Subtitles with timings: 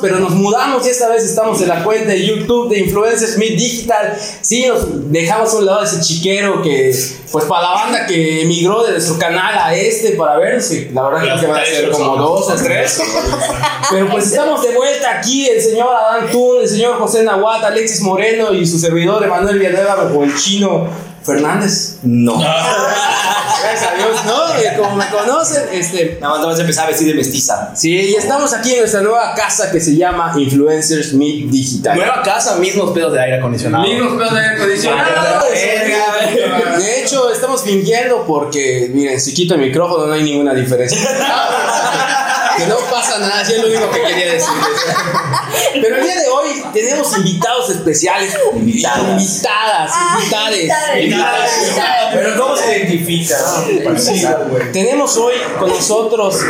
[0.00, 3.56] pero nos mudamos y esta vez estamos en la cuenta de YouTube de Influencers Meet
[3.56, 4.18] Digital.
[4.40, 6.94] Sí, nos dejamos a un lado ese chiquero que,
[7.30, 11.02] pues para la banda que emigró de nuestro canal a este para ver si la
[11.02, 13.00] verdad creo que van a ser como dos o tres.
[13.90, 18.00] Pero pues estamos de vuelta aquí, el señor Adán Tun, el señor José Nahuat, Alexis
[18.02, 21.98] Moreno y su servidor Emanuel Villanueva o el chino Fernández.
[22.02, 22.38] No.
[23.60, 24.54] Gracias a Dios, ¿no?
[24.54, 26.18] Eh, Como me conocen, este.
[26.20, 27.72] Nada más vamos a empezar a vestir de mestiza.
[27.74, 31.96] Sí, y estamos aquí en nuestra nueva casa que se llama Influencers Meet Digital.
[31.96, 33.84] Nueva casa, mismos pedos de aire acondicionado.
[33.84, 35.44] Mismos pedos de aire acondicionado.
[36.78, 40.98] De hecho, estamos fingiendo porque, miren, si quito el micrófono no hay ninguna diferencia.
[42.58, 44.48] Que no pasa nada, sí es lo único que quería decir.
[45.80, 48.36] Pero el día de hoy tenemos invitados especiales.
[48.54, 49.04] Invitadas.
[49.10, 51.04] Invitadas, invitades.
[51.04, 51.50] invitades.
[52.12, 53.36] Pero ¿cómo se identifica?
[54.72, 56.40] Tenemos hoy con nosotros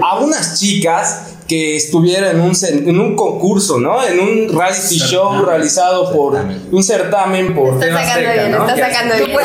[0.00, 4.04] a unas chicas que estuvieron en un, en un concurso, ¿no?
[4.04, 8.68] En un reality show realizado por un certamen por Está sacando Azteca, bien, ¿no?
[8.68, 9.36] está sacando bien.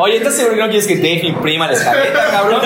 [0.00, 2.60] Oye, ¿estás seguro que no quieres que te deje imprima la escaleta, cabrón?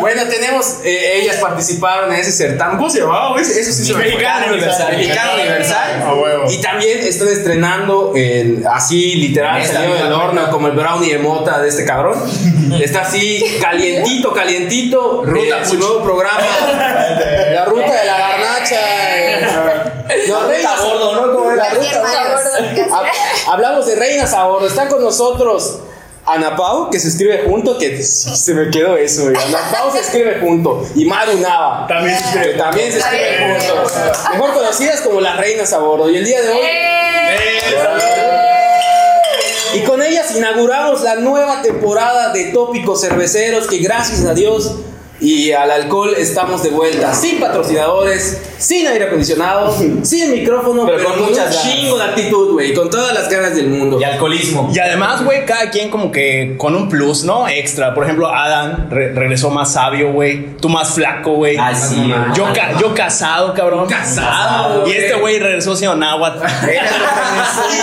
[0.00, 2.76] Bueno, tenemos, eh, ellas participaron en ese certamen.
[2.76, 3.40] ¿Cómo se llamaba?
[3.40, 3.94] Eso sí se.
[3.94, 4.96] Mexicano Universal.
[4.96, 6.02] Mexicano Universal.
[6.02, 6.44] A huevo.
[6.50, 11.60] Y también están estrenando el, así literal salió del horno como el brownie de mota
[11.60, 12.22] de este cabrón.
[12.80, 15.22] Está así calientito, calientito.
[15.24, 16.40] Ruta eh, su nuevo programa.
[17.52, 18.76] La ruta de la garnacha.
[19.16, 19.46] eh.
[20.28, 21.32] No, reinas a bordo, ¿no?
[21.34, 22.40] ¿Cómo La Aquí, ruta hermanos.
[22.92, 24.66] Hab- Hablamos de reinas a bordo.
[24.66, 25.78] Están con nosotros
[26.24, 29.36] Ana Pau, que se escribe junto, que se me quedó eso, güey.
[29.36, 30.84] Ana Pau se escribe junto.
[30.94, 31.86] Y Maru Nava.
[31.86, 32.58] También se que escribe.
[32.58, 33.60] también se escribe También.
[33.60, 33.92] juntos.
[34.32, 36.10] Mejor conocidas como las reinas a bordo.
[36.10, 36.60] Y el día de hoy.
[39.74, 44.72] Y con ellas inauguramos la nueva temporada de Tópicos Cerveceros que gracias a Dios
[45.20, 47.14] y al alcohol estamos de vuelta.
[47.14, 51.62] Sin patrocinadores, sin aire acondicionado, sin micrófono, pero, Pero con ganas.
[51.62, 52.74] chingo de actitud, güey.
[52.74, 53.98] Con todas las ganas del mundo.
[54.00, 54.70] Y alcoholismo.
[54.74, 57.48] Y además, güey, cada quien como que con un plus, ¿no?
[57.48, 57.94] Extra.
[57.94, 60.56] Por ejemplo, Adam re- regresó más sabio, güey.
[60.56, 61.56] Tú más flaco, güey.
[61.58, 62.34] Ah, sí, güey.
[62.34, 63.86] Yo, ca- yo casado, cabrón.
[63.88, 66.38] Casado, Y este güey regresó siendo náhuatl.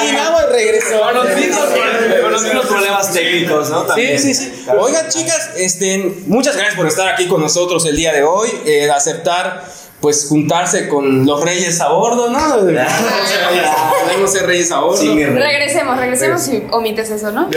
[0.09, 1.01] Y Nahua regresó.
[1.01, 3.81] Con los mismos problemas técnicos, ¿no?
[3.81, 4.19] Sí, También.
[4.19, 4.51] sí, sí.
[4.77, 8.89] Oigan, chicas, este, muchas gracias por estar aquí con nosotros el día de hoy, eh,
[8.91, 9.63] aceptar,
[10.01, 12.39] pues, juntarse con los reyes a bordo, ¿no?
[12.59, 14.97] Podemos ser reyes a bordo.
[14.97, 15.23] Sí.
[15.23, 17.50] Regresemos, regresemos y omites eso, ¿no?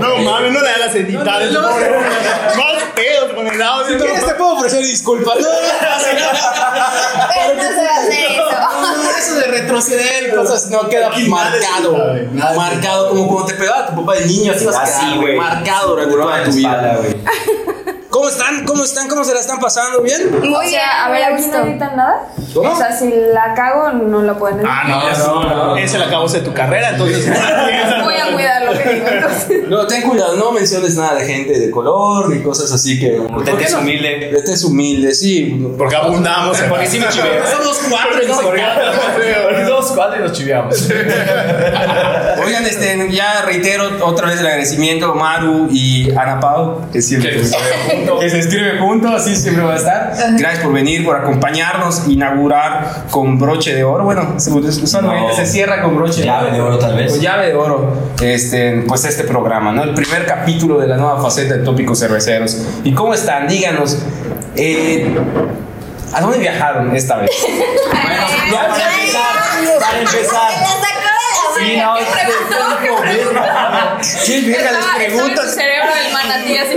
[0.00, 1.52] No mames, no le da las editadas.
[1.52, 3.98] Más pedos con el audio.
[3.98, 5.36] Si quieres te puedo ofrecer disculpas.
[5.38, 5.58] No, no, no
[6.32, 6.50] eso.
[9.02, 11.96] no, eso de retroceder, cosas no queda marcado.
[12.32, 15.20] nada Marcado, como cuando te pegaba tu papá de niño, así vas a Así, quedar,
[15.20, 15.36] güey.
[15.36, 17.14] marcado durante toda tu Espalda, vida.
[18.12, 18.66] ¿Cómo están?
[18.66, 19.08] ¿Cómo están?
[19.08, 20.02] ¿Cómo se la están pasando?
[20.02, 20.30] ¿Bien?
[20.38, 22.28] Muy O bien, sea, a ver, aquí no editan nada.
[22.52, 22.70] ¿Cómo?
[22.70, 24.70] O sea, si la cago, no la pueden editar.
[24.84, 25.76] Ah, no, No, no.
[25.78, 27.26] Es el acabo de tu carrera, entonces.
[28.04, 29.66] Voy a cuidar lo que digo entonces.
[29.66, 33.12] No, ten cuidado, no menciones nada de gente de color ni cosas así que.
[33.12, 33.78] ¿Por Usted qué es no?
[33.80, 34.30] humilde.
[34.36, 35.66] Este es humilde, sí.
[35.78, 36.58] Porque abundamos.
[36.68, 37.46] Porque sí me chiveo.
[37.46, 40.90] Somos cuatro y no Porque somos cuatro y nos chiveamos.
[42.44, 47.40] Oigan, este, ya reitero otra vez el agradecimiento a Maru y Ana Pau, que siempre
[48.20, 50.12] que se escribe junto, así siempre va a estar.
[50.38, 54.04] Gracias por venir, por acompañarnos, inaugurar con broche de oro.
[54.04, 54.68] Bueno, usualmente
[55.02, 55.34] No.
[55.34, 57.12] se cierra con broche Llave de oro, tal vez.
[57.12, 59.82] Con llave de oro, este, pues este programa, ¿no?
[59.84, 62.58] El primer capítulo de la nueva faceta de Tópicos Cerveceros.
[62.84, 63.46] ¿Y cómo están?
[63.48, 63.98] Díganos.
[64.56, 65.14] eh,
[66.14, 67.30] ¿A dónde viajaron esta vez?
[67.40, 69.22] Bueno, ya para empezar,
[69.80, 70.50] para empezar.
[71.56, 72.00] De Sí, no, manga.
[74.00, 75.54] es ¿Quién verga les tu preguntas?
[75.54, 76.76] cerebro del manatí así.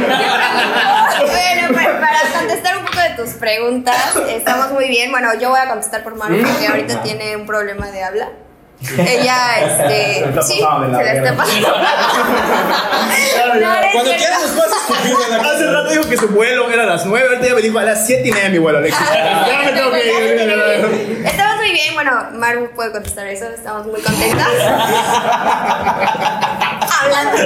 [0.00, 5.10] Bueno, para, para contestar un poco de tus preguntas, estamos muy bien.
[5.10, 8.28] Bueno, yo voy a contestar por Maru porque ahorita tiene un problema de habla.
[8.98, 10.24] Ella, este.
[10.28, 11.68] está Sí, la se le está pasando.
[13.54, 16.82] No, Cuando quieras nos puedes escupir de la Hace rato dijo que su vuelo era
[16.82, 19.00] a las 9, ahorita ya me dijo a las 7 y media mi vuelo, Alexis.
[19.12, 21.22] Ya me tengo que ir.
[21.24, 24.48] Estamos muy bien, bueno, Maru puede contestar eso, estamos muy contentas.
[27.04, 27.38] Hablando.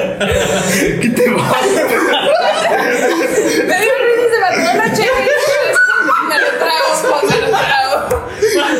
[1.00, 1.52] ¿Qué te va?
[3.66, 5.22] Me dio risa y se me acabó la cheve.
[6.28, 6.90] Me lo trago,
[7.40, 7.88] lo trago.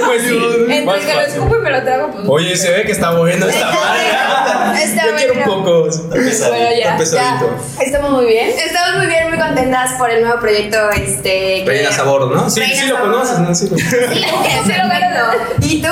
[0.07, 0.39] Pues sí.
[0.69, 2.25] Entre que lo escupo y me lo trago, pues.
[2.29, 4.83] Oye, se ve que está bueno esta madre.
[4.83, 5.55] Está Yo quiero Bueno.
[5.65, 5.89] poco.
[6.09, 7.51] Bueno, ya, pesadito.
[7.81, 8.51] Estamos muy bien.
[8.59, 10.91] Estamos muy bien, muy contentas por el nuevo proyecto.
[10.91, 12.49] Este, que- Reina Sabor, ¿no?
[12.51, 13.55] Sí, sí lo conoces, ¿no?
[13.55, 15.55] Sí, lo- Sí, sí lo conozco.
[15.63, 15.89] ¿Y tú?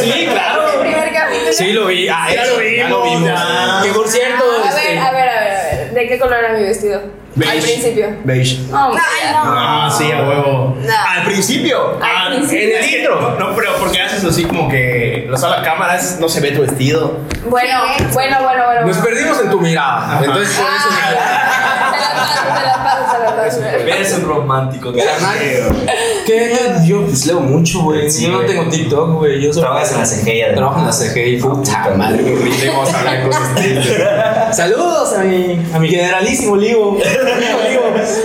[0.00, 0.72] Sí, claro.
[0.74, 1.52] El primer capítulo.
[1.52, 2.08] Sí, lo vi.
[2.08, 3.80] Ah, Ya lo ya lo vimos, ya.
[3.82, 5.90] Que por cierto, A este, ver, a ver, a ver, a ver.
[5.92, 7.00] ¿De qué color era mi vestido?
[7.34, 7.52] Beige.
[7.56, 8.06] Al principio.
[8.24, 8.58] Beige.
[8.70, 9.38] No, Ay, no.
[9.44, 10.76] Ah, sí, a huevo.
[10.80, 10.92] No.
[11.16, 11.94] Al principio.
[11.96, 12.76] Al Ah, principio.
[12.76, 13.36] En el intro.
[13.38, 16.50] No, pero porque haces así como que lo sale la cámara, es- no se ve
[16.52, 17.18] tu vestido.
[17.46, 17.80] Bueno,
[18.12, 18.80] bueno, bueno, bueno.
[18.86, 19.02] nos bueno.
[19.04, 20.18] perdimos en tu mirada.
[20.22, 20.88] Entonces, por eso.
[20.90, 21.69] Ah,
[24.16, 24.92] un romántico.
[24.92, 25.38] Carnal,
[26.26, 26.52] ¿Qué?
[26.86, 28.10] Yo pues leo mucho, güey.
[28.10, 29.40] Sí, yo no tengo TikTok, güey.
[29.40, 30.54] Yo Trabajas en la CGI.
[30.54, 31.36] Trabajo en la CGI.
[31.38, 32.24] Puta madre.
[32.68, 34.02] Vamos a hablar cosas tristes.
[34.52, 36.98] Saludos a mi, a mi generalísimo Ligo.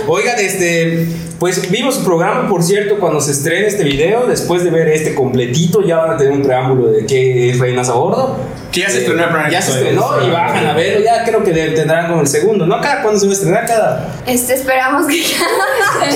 [0.06, 1.06] Oigan, este.
[1.38, 4.26] Pues vimos su programa, por cierto, cuando se estrene este video.
[4.26, 7.90] Después de ver este completito, ya van a tener un preámbulo de qué es Reinas
[7.90, 8.38] a Bordo.
[8.72, 11.04] Que ya se estrenó el primer Ya se estrenó y bajan a verlo.
[11.04, 12.80] Ya creo que tendrán como el segundo, ¿no?
[12.80, 13.66] ¿Cada cuándo se va a estrenar?
[13.66, 14.14] Cada.
[14.26, 16.10] Este, esperamos que cada,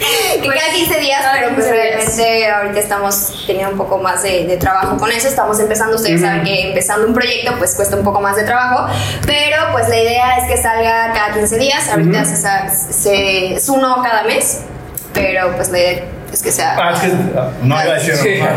[0.42, 1.90] que cada 15 días, Cada pero pues 15 días.
[1.96, 5.28] realmente ahorita estamos teniendo un poco más de, de trabajo con eso.
[5.28, 8.86] Estamos empezando, ustedes saben que empezando un proyecto pues cuesta un poco más de trabajo,
[9.26, 11.88] pero pues la idea es que salga cada 15 días.
[11.88, 12.36] Ahorita se,
[12.92, 14.60] se- es uno cada mes,
[15.12, 16.76] pero pues la idea es que sea...
[16.78, 17.08] Ah, es que
[17.62, 18.42] no iba a decir.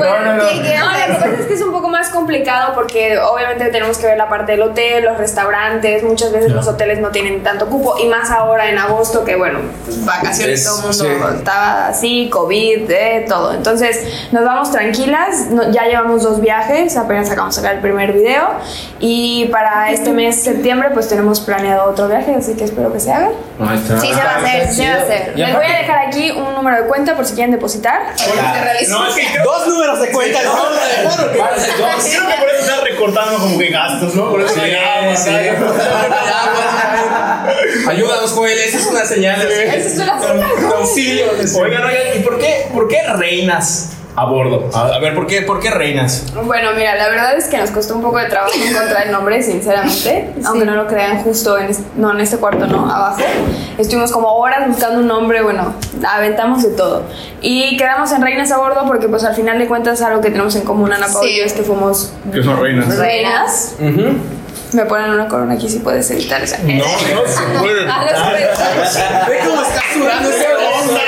[0.00, 4.16] Lo que pasa es que es un poco más complicado porque obviamente tenemos que ver
[4.16, 8.06] la parte del hotel, los restaurantes, muchas veces los hoteles no tienen tanto cupo y
[8.06, 11.36] más ahora en agosto que bueno, pues, vacaciones, Es- todo el mundo sí.
[11.38, 13.52] estaba así, COVID, eh, todo.
[13.54, 18.12] Entonces nos vamos tranquilas, no- ya llevamos dos viajes, apenas acabamos de sacar el primer
[18.12, 18.48] video
[18.98, 23.12] y para este mes septiembre pues tenemos planeado otro viaje, así que espero que se
[23.12, 23.30] haga.
[24.00, 25.32] Sí, se va a hacer, sí se va a hacer.
[25.80, 28.02] A dejar aquí un número de cuenta por si quieren depositar.
[28.88, 30.52] No, es que Dos números de cuenta, ¿no?
[30.52, 34.30] creo que por eso estás recortando como que gastos, ¿no?
[34.30, 34.60] Por eso
[37.88, 39.40] Ayúdanos, Joel, esa es una señal.
[39.40, 40.72] Esa es una señal.
[40.76, 41.26] Auxilio.
[41.58, 44.68] Oigan, oigan, ¿y por qué, por qué reinas a bordo?
[44.74, 46.26] A, a ver, ¿por qué, ¿por qué reinas?
[46.44, 49.42] Bueno, mira, la verdad es que nos costó un poco de trabajo encontrar el nombre,
[49.42, 50.34] sinceramente.
[50.44, 53.22] Aunque no lo crean justo en este, no, en este cuarto, no, abajo.
[53.78, 55.74] Estuvimos como horas buscando un nombre, bueno,
[56.06, 57.04] aventamos de todo.
[57.40, 60.54] Y quedamos en Reinas a Bordo porque pues al final de cuentas algo que tenemos
[60.56, 62.98] en común Ana Paula y yo es que fuimos Que son reinas.
[62.98, 63.74] reinas.
[64.72, 66.58] Me ponen una corona aquí si puedes evitar esa.
[66.58, 67.80] No, no se puede.
[67.90, 68.18] Ah, no
[68.86, 69.38] se puede.
[69.40, 71.02] Ve cómo está sudando ese hombre.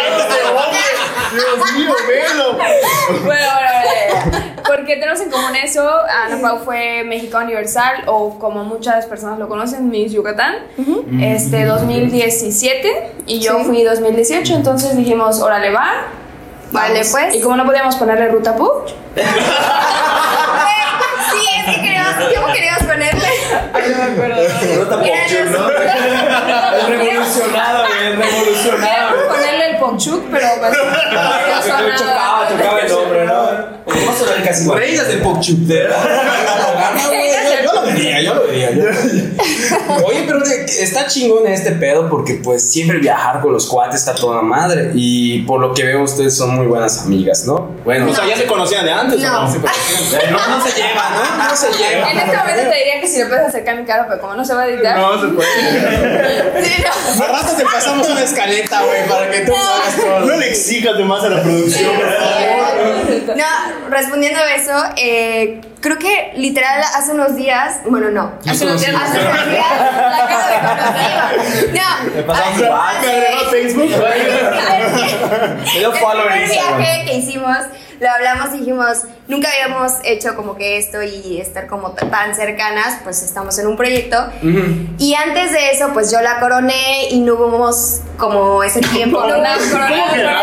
[1.33, 2.53] Dios mío, velo.
[2.55, 3.49] Bueno, bueno,
[4.25, 4.53] bueno.
[4.67, 5.83] Porque tenemos en común eso.
[6.25, 10.57] Ana Pau fue México Universal, o como muchas personas lo conocen, Miss Yucatán,
[11.21, 13.13] este 2017.
[13.27, 13.65] Y yo Sí.
[13.65, 14.55] fui 2018.
[14.55, 15.91] Entonces dijimos, órale, va.
[16.71, 17.09] Vale, vamos.
[17.11, 17.35] pues.
[17.35, 18.71] Y como no podíamos ponerle ruta Pu,
[21.33, 22.83] Sí, es que queríamos, ¿cómo queríamos
[23.73, 24.45] ponerle?
[26.77, 28.79] Es revolucionado, güey, es revolucionado.
[28.81, 30.73] queríamos ponerle el Ponchuk, pero pues.
[30.73, 31.97] no.
[31.97, 33.73] Chocaba, chocaba el nombre, ¿no?
[34.33, 34.79] Ver casi igual.
[34.79, 35.59] Reinas del Pokchup.
[35.67, 35.75] Yo
[37.95, 40.07] lo yo lo yo lo.
[40.07, 44.43] Oye, pero está chingón este pedo porque pues siempre viajar con los cuates está toda
[44.43, 44.91] madre.
[44.95, 47.71] Y por lo que veo ustedes son muy buenas amigas, ¿no?
[47.85, 49.21] Bueno, O sea, ya se conocían de antes.
[49.21, 49.43] ¿o No.
[49.43, 49.53] no?
[49.53, 50.33] se conocían?
[50.33, 51.45] no, no se llevan, ¿no?
[51.49, 52.11] No se llevan.
[52.11, 54.45] En este momento te diría que si le puedes acercar mi cara, pero como no
[54.45, 54.99] se va a editar.
[54.99, 56.65] No se puede.
[56.65, 57.25] Sí, no.
[57.25, 60.21] A te pasamos una escaleta, güey, para que tú hagas todo.
[60.21, 62.62] No le exijas de más a la producción, por favor.
[63.37, 68.81] No, respondiendo a eso, eh, creo que literal hace unos días, bueno, no, hace unos
[68.81, 71.73] días, hace unos días, la cara de.
[71.73, 71.89] No.
[72.27, 73.91] Me agregó a Facebook.
[75.75, 76.79] El primer Instagram.
[76.79, 77.57] viaje que hicimos,
[78.03, 82.99] lo hablamos y dijimos, nunca habíamos hecho como que esto y estar como tan cercanas,
[83.05, 84.17] pues estamos en un proyecto.
[84.99, 87.71] Y antes de eso, pues yo la coroné y no hubo
[88.19, 89.21] como ese tiempo.
[89.21, 90.43] no hubo- Corona, corona,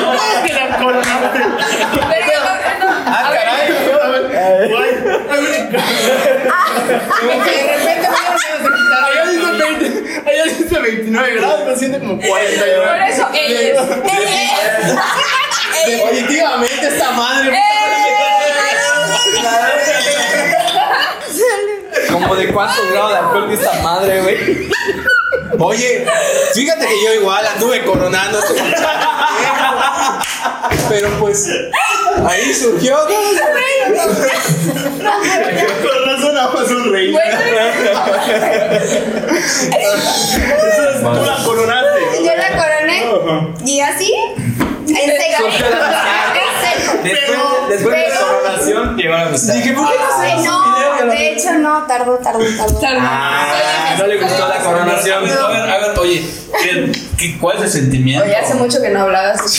[0.00, 1.38] ¿Cómo que la coronaste?
[1.38, 2.40] Pero,
[2.80, 3.72] no, no, Ah, a ver, caray.
[7.28, 8.08] De repente
[9.06, 13.28] Allá dice 20, allá dice 29 grados, pero siente como 40 por eso,
[15.86, 17.58] Definitivamente esta madre.
[22.12, 24.68] Como de cuántos grados de alcohol de esta madre, güey.
[25.58, 26.06] Oye,
[26.54, 28.54] fíjate que yo igual anduve coronando este.
[30.88, 31.50] Pero pues
[32.26, 32.96] ahí surgió.
[35.82, 37.14] Con razón, amas un rey.
[39.64, 42.00] Entonces tú la coronaste.
[42.24, 44.14] Yo la coroné y así,
[44.88, 45.48] en seco.
[45.48, 45.56] En
[46.62, 46.98] seco.
[47.02, 49.54] Después, después de la coronación, llegó la amistad.
[49.54, 49.94] Dije, ¿por qué
[50.44, 50.68] no
[51.06, 52.80] de hecho no, tardó, tardó, tardó.
[53.00, 55.18] Ah, no le gustó la coronación.
[55.18, 56.24] A ver, a ver, oye,
[56.62, 58.24] ¿qué, qué, cuál es el sentimiento?
[58.24, 59.40] Oye, hace mucho que no hablabas.
[59.40, 59.50] ¿Por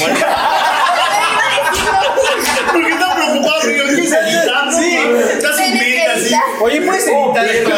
[2.85, 3.55] qué estás preocupado?
[3.61, 4.97] Porque yo Sí,
[5.33, 6.35] estás mente así.
[6.61, 7.69] Oye, puedes editar esto.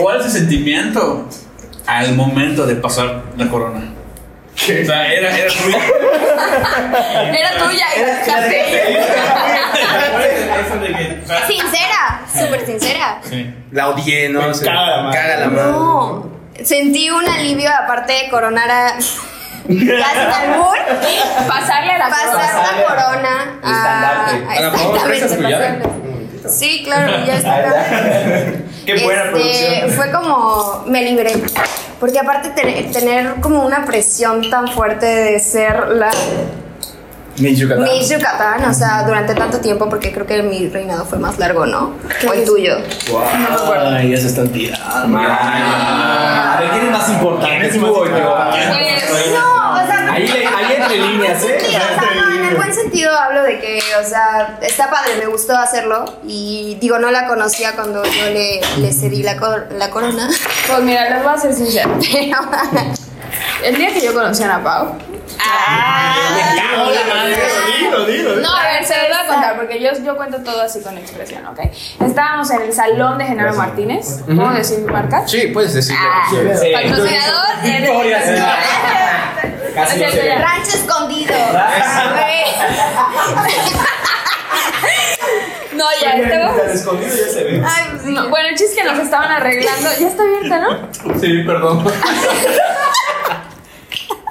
[0.00, 1.28] ¿Cuál es el sentimiento
[1.86, 3.99] al momento de pasar la corona?
[4.62, 5.78] O sea, era, era tuyo.
[7.32, 8.24] Era tuya la
[11.26, 13.18] sea, Sincera, súper sincera.
[13.22, 13.54] sí.
[13.72, 14.42] La odié, ¿no?
[14.42, 15.18] Me caga la madre.
[15.18, 15.70] Caga la madre.
[15.72, 16.30] No,
[16.64, 19.18] sentí un alivio aparte de coronar a casi
[19.68, 20.78] albur,
[21.48, 25.66] Pasarle la pasar la corona a, a- Ana, ¿podemos exactamente, prestas tu llave?
[25.78, 26.48] pasarle.
[26.48, 27.64] Sí, claro, ya está.
[28.96, 29.90] Qué buena Este, producción.
[29.90, 31.32] Fue como me libré.
[31.98, 36.10] Porque aparte te- tener como una presión tan fuerte de ser la
[37.38, 37.84] Miss Yucatán.
[37.84, 41.64] Miss Yucatán, o sea, durante tanto tiempo, porque creo que mi reinado fue más largo,
[41.64, 41.94] ¿no?
[42.28, 42.76] O el tuyo.
[43.96, 44.84] Ay, ya se están tirando.
[45.18, 47.68] Ah, A ver, ¿quién es más importante?
[47.68, 48.12] ¿Tú o yo?
[48.50, 51.58] Pues, No, o sea, Ahí, ahí entre líneas, ¿eh?
[52.50, 56.76] En el buen sentido hablo de que, o sea, está padre, me gustó hacerlo y
[56.80, 60.28] digo, no la conocía cuando yo le, le cedí la, cor- la corona,
[60.66, 61.88] Pues mira, les voy a ser sincera.
[62.00, 62.92] pero...
[63.64, 64.98] El día que yo conocí a Ana Pau.
[67.78, 68.36] Dilo, dilo.
[68.36, 70.96] No, a ver, se los voy a contar porque yo, yo cuento todo así con
[70.98, 71.58] expresión, ¿ok?
[72.00, 74.20] Estábamos en el salón de Genaro Martínez.
[74.24, 75.26] ¿Puedo decir mi marca?
[75.26, 76.00] Sí, puedes decirlo.
[76.08, 76.26] Ah.
[76.30, 76.72] Sí.
[76.72, 77.62] Patrocinador.
[77.62, 78.20] Victoria,
[79.74, 80.26] Casi no Ok, se ve.
[80.26, 80.38] ya.
[80.40, 81.34] Rancho escondido.
[85.72, 86.60] No, ya estamos.
[87.64, 87.84] Ay.
[88.04, 89.88] No, bueno, el chiste es que nos estaban arreglando.
[89.98, 91.18] Ya está abierta, ¿no?
[91.20, 91.84] Sí, perdón.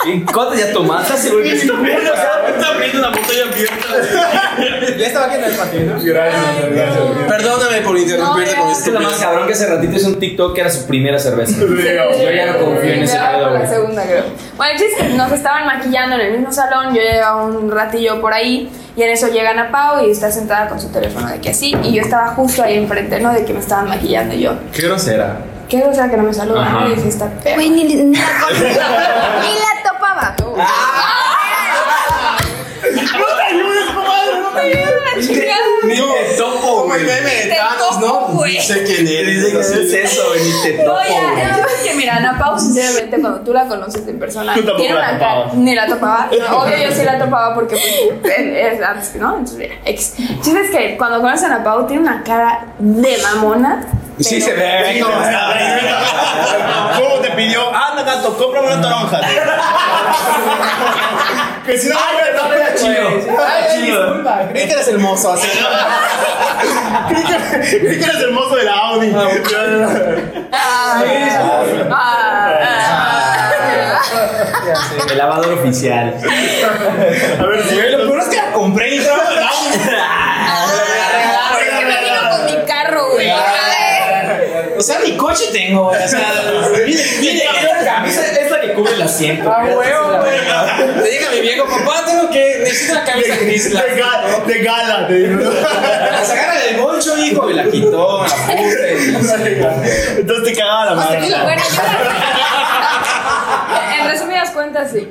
[0.05, 1.17] ¿Y cuánto ya tomaste?
[1.17, 1.69] Seguro que sí.
[1.69, 4.97] Está abriendo una botella abierta.
[4.97, 6.01] Ya estaba aquí en el patio, ¿no?
[6.01, 6.41] Gracias,
[6.71, 7.03] gracias.
[7.27, 8.71] Perdóname por interrumpirte No, con.
[8.71, 9.23] Es que lo más esto.
[9.23, 11.59] cabrón que hace ratito hizo un TikTok que era su primera cerveza.
[11.59, 11.75] Yo
[12.31, 13.67] ya no confío en ese pedo, güey.
[13.67, 14.23] segunda, creo.
[14.57, 16.93] Bueno, el chiste es que nos estaban maquillando en el mismo salón.
[16.95, 18.69] Yo llevaba un ratillo por ahí.
[18.95, 21.73] Y en eso llegan a Pau y está sentada con su teléfono de que así.
[21.83, 23.31] Y yo estaba justo ahí enfrente, ¿no?
[23.33, 24.35] De que me estaban maquillando.
[24.35, 25.37] Yo, Qué grosera.
[25.69, 26.31] Qué grosera que no me.
[26.31, 26.89] ¿no?
[26.89, 27.55] Y dije, está perra.
[27.55, 30.35] Güey, ni, ni la, ni la topaba.
[35.83, 37.01] Ni te topo, Como güey.
[37.01, 38.07] el meme de Te Thanos, ¿no?
[38.07, 38.57] topo, güey.
[38.57, 39.55] No sé quién eres.
[39.55, 39.79] Así.
[39.79, 41.03] es eso, güey, ni te No, topo,
[41.83, 45.09] que mira, Ana Pau, sinceramente, cuando tú la conoces en persona, Tú tampoco tiene la
[45.09, 45.33] una cara.
[45.35, 45.53] topabas.
[45.55, 46.29] Ni la topaba.
[46.49, 47.77] No, obvio, yo sí la topaba porque
[48.21, 49.29] pues, es antes, ¿no?
[49.37, 50.13] Entonces, mira, X.
[50.19, 53.85] El chiste es que cuando conoces a Ana Pau, tiene una cara de mamona.
[54.19, 54.93] Sí se ve.
[54.93, 55.15] Sí, ¿cómo?
[56.97, 57.73] ¿Cómo te pidió?
[57.73, 59.21] Anda, gato, cómprame una toronja.
[61.65, 63.07] que si no, no, no, chido.
[63.39, 65.47] Ay, disculpa, creí que eres el mozo así.
[67.07, 67.23] Creí
[67.97, 69.13] que eres el mozo de la Audi.
[69.15, 69.29] Ah,
[70.51, 71.03] ah,
[71.91, 72.69] ah.
[75.09, 76.13] El lavador oficial.
[77.39, 80.18] A ver si Lo peor es que la compré y trajo el Audi.
[84.79, 86.01] O sea, mi coche tengo, güey.
[86.03, 86.19] O sea,
[86.85, 87.43] mire, mire,
[88.07, 89.51] Esa es la que cubre el asiento.
[89.51, 90.37] A huevo, güey.
[91.03, 92.59] Le dije a mi viejo, papá, tengo que.
[92.63, 93.69] Necesito una camisa gris.
[93.73, 95.41] De, ga- de gala, te digo.
[95.51, 98.93] la sacaron del bolso, hijo, y la quitó, la puse.
[100.19, 101.19] Entonces te cagaba la madre.
[101.19, 101.81] Bueno, yo.
[104.87, 105.07] Sí.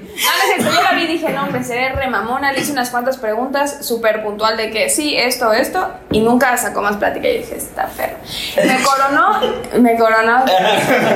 [0.59, 0.73] No, no.
[0.73, 2.53] Yo vi dije, no, hombre, se ve re mamona.
[2.53, 5.89] Le hice unas cuantas preguntas súper puntual de que sí, esto, esto.
[6.11, 7.29] Y nunca sacó más plática.
[7.29, 8.17] Y dije, está perro.
[8.65, 9.41] Me coronó,
[9.81, 10.45] me coronó.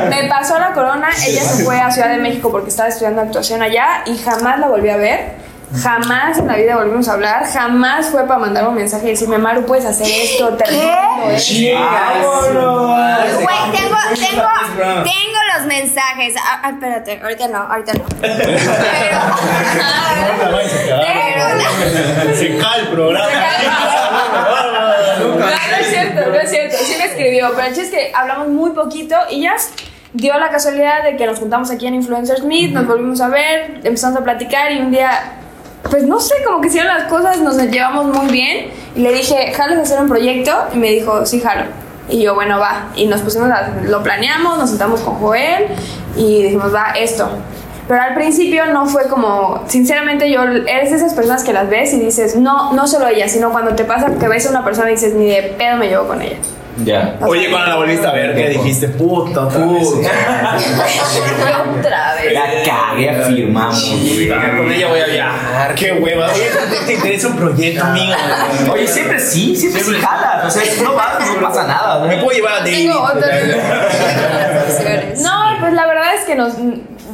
[0.09, 1.09] Me pasó la corona.
[1.26, 4.68] Ella se fue a Ciudad de México porque estaba estudiando actuación allá y jamás la
[4.68, 5.51] volví a ver.
[5.81, 7.47] Jamás en la vida volvimos a hablar.
[7.47, 12.88] Jamás fue para mandarme un mensaje y decirme, Maru, puedes hacer esto, te recomiendo esto.
[13.41, 14.49] Güey, tengo, tengo,
[15.02, 16.35] tengo los mensajes.
[16.37, 18.05] Ah, ah, espérate, ahorita no, ahorita no.
[18.21, 18.37] Pero,
[20.75, 23.29] pero, Se cae el programa.
[25.19, 26.76] No, no es cierto, no es cierto.
[26.79, 29.57] Sí me escribió, pero el chiste es que hablamos muy poquito y ya
[30.12, 33.81] dio la casualidad de que nos juntamos aquí en Influencers Meet, nos volvimos a ver,
[33.83, 35.11] empezamos a platicar y un día,
[35.90, 39.52] pues no sé, como que hicieron las cosas, nos llevamos muy bien y le dije,
[39.52, 40.52] ¿jalas hacer un proyecto?
[40.72, 41.64] Y me dijo, sí, jalo.
[42.08, 42.88] Y yo, bueno, va.
[42.94, 45.66] Y nos pusimos a, lo planeamos, nos sentamos con Joel
[46.16, 47.28] y dijimos, va, esto.
[47.88, 51.92] Pero al principio no fue como, sinceramente yo, eres de esas personas que las ves
[51.92, 54.90] y dices, no, no solo ella, sino cuando te pasa que ves a una persona
[54.90, 56.36] y dices, ni de pedo me llevo con ella.
[56.79, 57.17] Ya.
[57.21, 58.88] Oye, cuando la volviste a ver, ¿qué dijiste?
[58.88, 59.88] Puta, otra vez.
[59.88, 62.33] Otra vez.
[62.33, 63.85] La cagué, afirmamos.
[63.85, 65.75] Con ella voy a viajar.
[65.75, 66.31] Qué hueva.
[66.33, 68.14] Oye, ¿te, te interesa un proyecto, amigo?
[68.73, 70.45] Oye, siempre sí, siempre sí jala.
[70.47, 72.07] O sea, no vas, no pasa nada.
[72.07, 72.91] Me puedo llevar a David.
[75.23, 76.55] No, pues la verdad es que nos,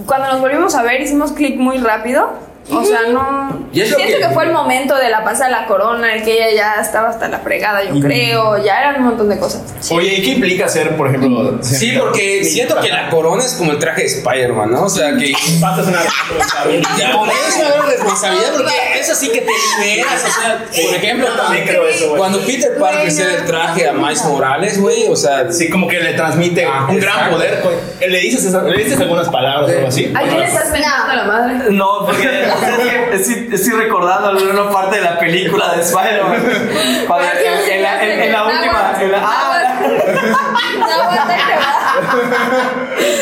[0.07, 2.33] cuando nos volvimos a ver hicimos clic muy rápido.
[2.71, 3.67] O sea, no.
[3.73, 4.35] Y es Siento que- que...
[4.35, 7.29] fue el momento de la pasada de la corona, en que ella ya estaba hasta
[7.29, 8.63] la fregada, yo creo.
[8.63, 9.63] Ya eran un montón de cosas.
[9.91, 11.59] Oye, ¿y qué implica ser, por ejemplo?
[11.63, 14.85] Sí, porque siento que la corona es como el traje de Spider-Man, ¿no?
[14.85, 17.13] O sea, que pasas una responsabilidad.
[17.17, 19.51] con eso es una gran responsabilidad porque eso sí que te
[19.87, 20.25] liberas.
[20.25, 22.19] O sea, por ejemplo, también creo eso, güey.
[22.19, 25.89] cuando Peter Parker se da el traje a Miles Morales, güey, o sea, Sí, como
[25.89, 27.37] que le transmite Ah, un gran exacto.
[27.37, 27.65] poder.
[28.11, 30.13] ¿Le dices, esa- ¿Le dices algunas palabras o algo así?
[30.15, 31.71] ¿A quién le estás mentando a la madre?
[31.71, 32.29] No, porque
[33.13, 36.43] estoy, estoy recordando una parte de la película de Spider-Man.
[37.09, 38.95] En, en la, en- en la última.
[39.01, 39.81] en la- ah,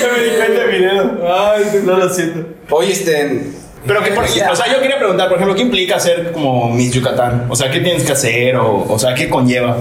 [0.03, 1.21] No, me di cuenta del video.
[1.29, 2.47] Ay, no lo siento.
[2.71, 3.43] oye, este.
[3.87, 6.91] Pero que, por, o sea, yo quería preguntar, por ejemplo, ¿qué implica ser como Miss
[6.93, 7.47] Yucatán?
[7.49, 8.57] O sea, ¿qué tienes que hacer?
[8.57, 9.77] O, o sea, ¿qué conlleva?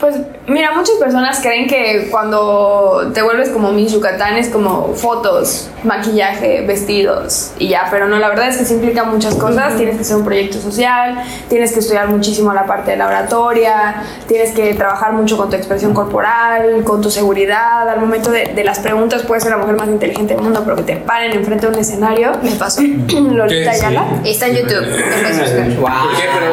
[0.00, 5.70] Pues mira, muchas personas creen que cuando te vuelves como Miss Yucatán es como fotos,
[5.84, 9.76] maquillaje, vestidos y ya, pero no, la verdad es que sí implica muchas cosas.
[9.76, 14.02] Tienes que hacer un proyecto social, tienes que estudiar muchísimo la parte de la oratoria,
[14.26, 17.88] tienes que trabajar mucho con tu expresión corporal, con tu seguridad.
[17.88, 20.76] Al momento de, de las preguntas puedes ser la mujer más inteligente del mundo, pero
[20.76, 22.32] que te paren enfrente de un escenario.
[22.42, 22.82] Me pasó.
[23.08, 23.70] Lolita.
[23.70, 24.04] Ayala.
[24.24, 24.86] Está en YouTube.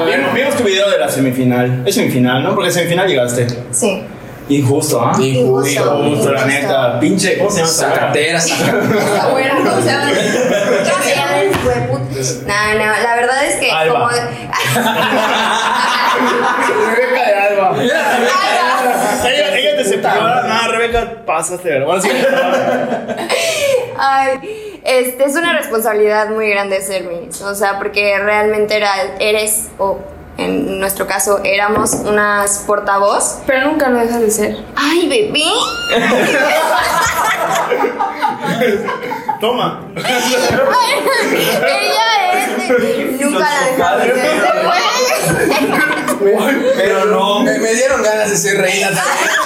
[0.05, 1.83] Vimos, vimos tu video de la semifinal.
[1.85, 2.55] Es semifinal, ¿no?
[2.55, 3.40] Porque semifinal llegaste.
[3.71, 4.03] Sí.
[4.49, 5.15] Injusto, ¿ah?
[5.19, 6.03] Injusto.
[6.03, 6.99] Injusto, la neta.
[6.99, 7.71] Pinche, ¿cómo se llama?
[7.71, 8.81] Sacatera, sacatera.
[9.29, 9.37] ¿cómo
[9.81, 10.11] se llama?
[12.45, 13.93] No, no, la verdad es que Alba.
[13.93, 14.09] como.
[16.95, 17.67] Rebeca de Alba.
[17.69, 19.29] Alba.
[19.29, 20.21] Ella, ella te separó.
[20.21, 21.83] Nada, Rebeca, pásate.
[22.01, 22.09] Sí.
[23.97, 29.69] Ay, este es una responsabilidad muy grande ser Miss, o sea, porque realmente era, eres,
[29.77, 29.99] o
[30.37, 33.39] en nuestro caso éramos unas portavoz.
[33.45, 34.57] Pero nunca lo dejas de ser.
[34.75, 35.45] Ay, bebé.
[39.39, 39.81] Toma.
[39.95, 40.03] Ella
[42.33, 43.21] es.
[43.21, 44.21] Nunca la dejamos de ser.
[46.77, 47.39] Pero no.
[47.41, 49.41] Me, me dieron ganas de ser reina también.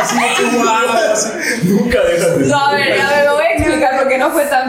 [0.00, 0.46] Así que,
[1.12, 1.30] así.
[1.64, 4.44] Nunca dejas de No, a ver, a ver, me voy a explicar porque no fue
[4.46, 4.65] tan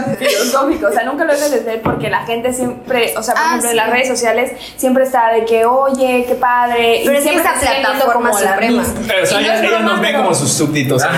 [0.88, 3.47] O sea, nunca lo debes de ser porque la gente siempre, o sea, por Ah,
[3.47, 3.71] ejemplo, sí.
[3.71, 7.02] en las redes sociales siempre está de que, oye, qué padre.
[7.04, 8.84] Pero y es que siempre esa plataforma como la suprema.
[9.08, 11.02] Pero, o sea, no nos ven como sus súbditos.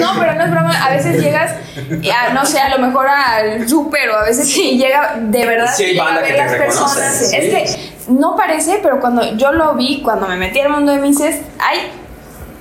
[0.00, 0.84] No, pero no es broma.
[0.84, 1.52] A veces llegas,
[2.00, 5.46] y a, no sé, a lo mejor al súper o a veces sí llega de
[5.46, 5.72] verdad.
[5.74, 7.26] Sí, llega a ver que las personas.
[7.30, 7.36] sí.
[7.36, 10.98] Es que no parece, pero cuando yo lo vi, cuando me metí al mundo de
[10.98, 11.90] Mises, hay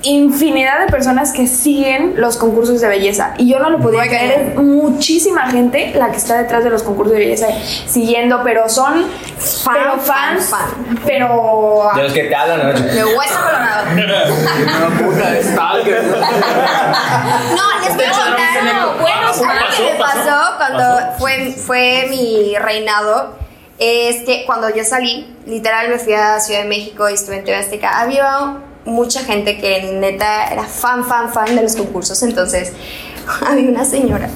[0.04, 4.10] infinidad de personas que siguen los concursos de belleza y yo no lo podía Muy
[4.10, 7.48] creer es muchísima gente la que está detrás de los concursos de belleza
[7.88, 9.06] siguiendo pero son
[9.42, 11.00] Fan, pero fan, fans fan.
[11.06, 12.84] pero De los que te hablan anoche.
[12.84, 13.88] De hueso colorado.
[15.00, 16.04] Puta de stalker.
[16.04, 19.32] No, les voy a contar algo bueno.
[19.76, 21.12] que me pasó, pasó cuando pasó.
[21.18, 23.36] fue, fue mi reinado.
[23.80, 27.44] Es que cuando yo salí, literal me fui a Ciudad de México y estuve en
[27.44, 28.00] TV Azteca.
[28.00, 32.22] Había mucha gente que neta era fan, fan, fan de los concursos.
[32.24, 32.74] Entonces,
[33.48, 34.30] había una señora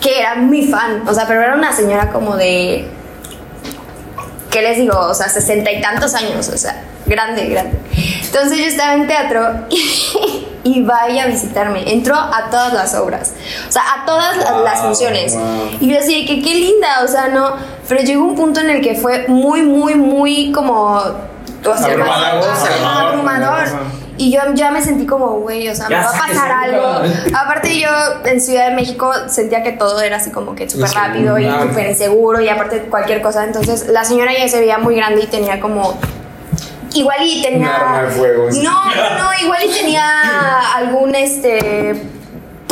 [0.00, 1.02] que era mi fan.
[1.08, 2.86] O sea, pero era una señora como de
[4.50, 4.98] ¿qué les digo?
[4.98, 7.76] O sea, sesenta y tantos años, o sea, grande, grande.
[8.24, 11.90] Entonces yo estaba en teatro y, y va ella a visitarme.
[11.92, 13.32] Entró a todas las obras,
[13.68, 15.36] o sea, a todas las- las funciones.
[15.80, 17.54] Y yo así, de que qué linda, o sea, no.
[17.88, 21.02] Pero llegó un punto en el que fue muy, muy, muy como.
[21.72, 22.44] O sea, Abrumador,
[22.84, 23.68] abrumador.
[24.16, 27.02] Y yo ya me sentí como, güey, o sea, me va a pasar algo.
[27.36, 27.88] Aparte yo
[28.24, 31.90] en Ciudad de México sentía que todo era así como que súper rápido y súper
[31.90, 33.44] inseguro y aparte cualquier cosa.
[33.44, 35.98] Entonces la señora ya se veía muy grande y tenía como...
[36.92, 37.74] Igual y tenía...
[37.74, 38.62] Arma de fuego, sí.
[38.62, 42.13] No, no, no, igual y tenía algún este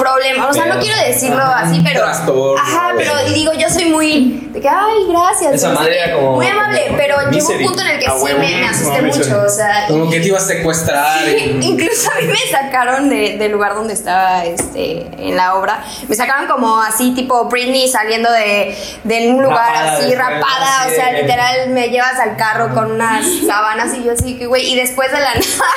[0.03, 4.49] problema, o sea, no quiero decirlo así, pero Trastorno, ajá, pero digo, yo soy muy
[4.53, 5.55] de que ay, gracias.
[5.55, 8.07] Esa sé madre era como- muy amable, como pero llegó un punto en el que
[8.07, 8.39] A sí huevo.
[8.39, 11.25] me, me asusté No, mucho, o sea, Como que te ibas a secuestrar.
[11.25, 15.55] Sí, y- incluso a mí me sacaron de- del lugar donde estaba este, en la
[15.55, 15.83] obra.
[16.09, 20.81] Me sacaron como así, tipo Britney saliendo de, de un lugar Rapada, así, rapada.
[20.83, 24.47] así O sea, literal, me llevas al carro con unas sábanas y yo así que,
[24.47, 24.71] güey.
[24.73, 25.73] Y después de la nada,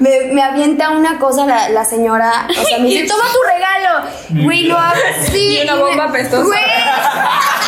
[0.00, 2.46] me, me avienta una cosa la, la señora.
[2.50, 3.67] O sea, me dice, toma tu regalo.
[4.30, 5.58] Güey, lo así.
[5.58, 6.44] Y una bomba apestosa.
[6.44, 6.60] Güey.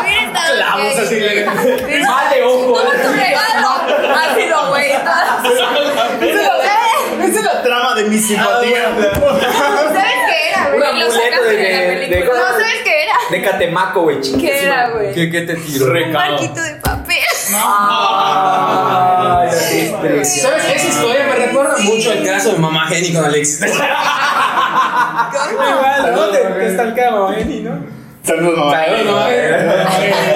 [0.00, 2.72] Hubiera estado Clavos así, de ojo.
[2.72, 3.68] Toma tu regalo.
[4.14, 4.92] Ácido, güey.
[7.22, 8.92] Esa es la trama de mi simpatía.
[8.94, 10.61] ¿Sabes qué era, güey?
[10.76, 12.24] Un amuleto de, de la de.
[12.24, 13.14] No, ¿sabes qué era?
[13.30, 14.20] de Catemaco, güey.
[14.20, 15.12] ¿Qué era, güey?
[15.12, 15.86] ¿Qué, qué te tiro?
[15.86, 17.16] Un marquito de papel.
[18.24, 20.40] Ay, qué triste.
[20.40, 20.74] ¿Sabes qué?
[20.76, 23.60] Esa historia me recuerda mucho al caso de Mamá Jenny con Alexis.
[25.52, 26.28] Igual, ¿no?
[26.30, 27.91] Te, te stalkea mamá Jenny, ¿no?
[28.24, 28.82] Saludos, mamá.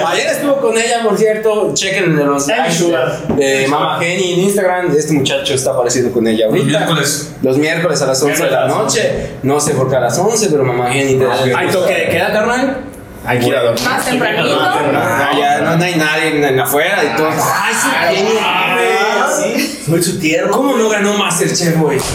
[0.09, 1.72] Ayer estuvo con ella, por cierto.
[1.72, 2.46] Chequen los
[2.77, 3.29] Sugar.
[3.37, 4.90] de Mama Jenny en Instagram.
[4.96, 6.79] Este muchacho está apareciendo con ella Los ahorita.
[6.79, 7.33] miércoles.
[7.42, 9.31] Los miércoles a las 11 de la noche.
[9.44, 12.33] No sé por qué a las 11, pero Mamá Jenny te ¿Hay toque de queda,
[12.33, 12.79] carnal?
[13.25, 13.83] Hay que ir a dormir.
[13.85, 14.57] Más tempranito.
[14.57, 17.29] No, ya no, no hay nadie en, en afuera y todo.
[17.29, 18.31] Ay, sí, Jenny.
[19.59, 20.51] Sí, soy su tierno.
[20.53, 21.99] ¿Cómo no ganó Masterchef, güey?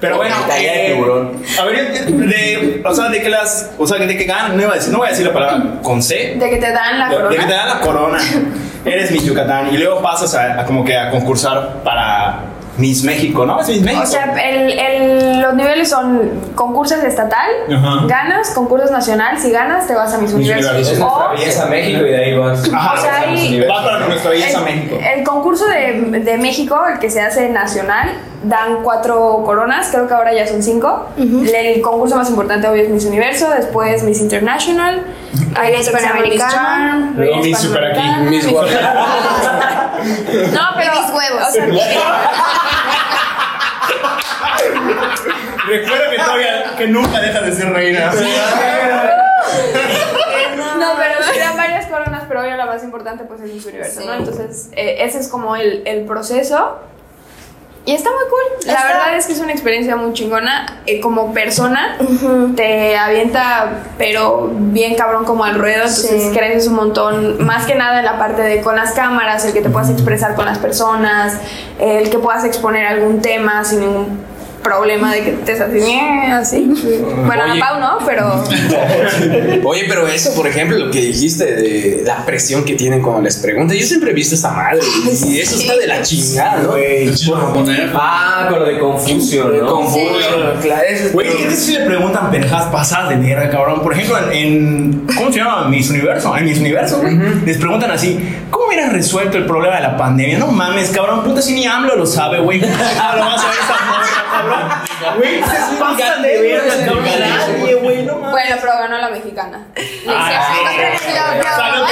[0.00, 1.42] Pero bueno, Talla de eh, tiburón.
[1.60, 4.72] A ver, de, o sea, de que las, o sea, de que ganan, no iba
[4.72, 7.08] a decir, no voy a decir la palabra con C, De que te dan la
[7.08, 7.56] de, de que te corona.
[7.56, 8.18] dan la corona,
[8.84, 12.40] eres Miss Yucatán y luego pasas a, a como que a concursar para
[12.76, 13.58] Miss México, ¿no?
[13.60, 14.02] Es Miss México.
[14.02, 18.06] O sea, el, el- los niveles son concursos estatal, Ajá.
[18.06, 20.68] ganas, concursos nacional, si ganas te vas a Miss Universo.
[20.70, 20.92] Universo.
[20.92, 22.68] Es O belleza México y de ahí vas.
[22.72, 24.98] Ajá, o sea, vas para nuestra belleza el, México.
[25.16, 28.10] el concurso de, de México, el que se hace nacional,
[28.44, 31.08] dan cuatro coronas, creo que ahora ya son cinco.
[31.16, 35.04] El concurso más importante obvio es Miss Universo, después Miss International,
[35.56, 37.12] ahí Miss es Panamericana.
[37.16, 39.92] Luego Miss Super aquí, Miss Guadalajara.
[40.52, 40.92] No, pero.
[40.92, 41.48] Mis huevos.
[41.48, 41.66] O sea,
[45.66, 48.12] Recuerda que todavía, que nunca deja de ser reina.
[50.78, 54.00] No, pero sí dan varias coronas, pero obvio la más importante pues es Miss Universo,
[54.04, 54.14] ¿no?
[54.14, 56.76] Entonces, eh, ese es como el, el proceso.
[57.86, 58.66] Y está muy cool.
[58.66, 60.66] La Está- verdad es que es una experiencia muy chingona.
[60.86, 61.96] Eh, como persona,
[62.56, 65.84] te avienta, pero bien cabrón como al ruedo.
[65.84, 66.30] Entonces Sí.
[66.36, 67.46] creces un montón.
[67.46, 70.34] Más que nada en la parte de con las cámaras, el que te puedas expresar
[70.34, 71.38] con las personas,
[71.78, 74.24] el que puedas exponer algún tema sin ningún
[74.66, 75.98] problema de que te estés así,
[76.32, 76.74] así.
[77.24, 77.62] Bueno, Oye.
[77.62, 78.44] a Pau no, pero.
[79.64, 83.36] Oye, pero eso, por ejemplo, lo que dijiste de la presión que tienen cuando les
[83.36, 84.80] preguntan, yo siempre he visto esa madre
[85.26, 86.72] y eso está de la chingada, ¿no?
[87.36, 87.90] Japonés.
[87.94, 89.66] Ah, con lo de Confucio, ¿no?
[89.66, 90.02] Confuso,
[90.62, 93.82] claro, eso- Güey, ¿qué tal si le preguntan pendejadas pasadas de mierda, cabrón?
[93.82, 95.68] Por ejemplo, en, en- ¿Cómo se llama?
[95.68, 96.36] Miss Universo.
[96.36, 97.16] En Miss Universo, güey.
[97.44, 98.18] Les preguntan así:
[98.50, 100.38] ¿Cómo hubieran resuelto el problema de la pandemia?
[100.38, 101.22] No mames, cabrón.
[101.24, 102.60] Puta, si ni AMLO lo sabe, güey.
[102.98, 103.74] Ah, lo vas a ver esa
[104.36, 104.68] cabrón.
[105.18, 107.04] Güey, se pasan de verga, cabrón.
[107.04, 108.30] Nadie, güey, no mames.
[108.32, 109.58] Bueno, pero ganó la mexicana.
[109.76, 110.04] Sí.
[111.56, 111.86] Salud.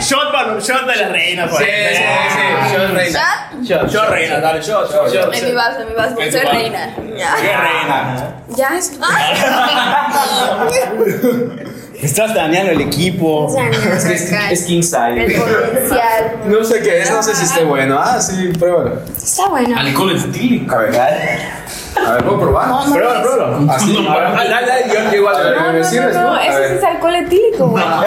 [0.00, 1.96] Shot, para- shot de la reina, por Sí, ahí.
[1.96, 2.38] sí, sí,
[2.74, 3.50] yo reina.
[3.62, 3.88] ¿Shot?
[3.90, 5.34] Shot reina, dale, shot, shot, shot.
[5.34, 6.88] En mi vaso, en mi vaso, soy reina.
[7.16, 7.34] Ya.
[7.36, 8.32] reina.
[8.56, 8.92] Ya es.
[12.00, 13.48] Estás dañando el equipo.
[13.58, 15.40] Es, que es, es King El Size.
[15.40, 16.36] potencial.
[16.46, 17.98] No sé qué es, no sé si esté bueno.
[17.98, 19.00] Ah, sí, pruébalo.
[19.16, 19.76] Está bueno.
[19.76, 20.74] Alcohol etílico.
[20.74, 22.68] A ver, a ver, ¿puedo probar?
[22.92, 23.72] Pruébalo, pruébalo.
[23.72, 24.06] Así.
[24.08, 25.34] Ah, dale, dale, yo igual.
[25.34, 26.70] A ver, No, ¿me no, sirves, no, no, ese ver.
[26.70, 27.84] sí es alcohol etílico, güey.
[27.84, 28.00] A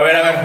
[0.00, 0.36] ver, a ver.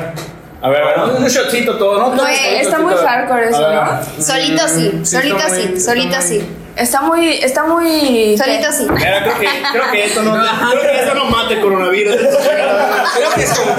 [0.63, 1.15] A ver, a ver.
[1.17, 2.15] Un shotcito todo, ¿no?
[2.15, 4.23] No, está muy hardcore eso, ¿no?
[4.23, 6.41] Solito sí, solito sí, solito sí.
[6.75, 8.35] Está muy, está muy.
[8.37, 8.87] Solito sí.
[8.89, 12.15] Mira, creo que, creo que esto no, creo que esto no mata el coronavirus.
[12.15, 13.71] Creo que es como.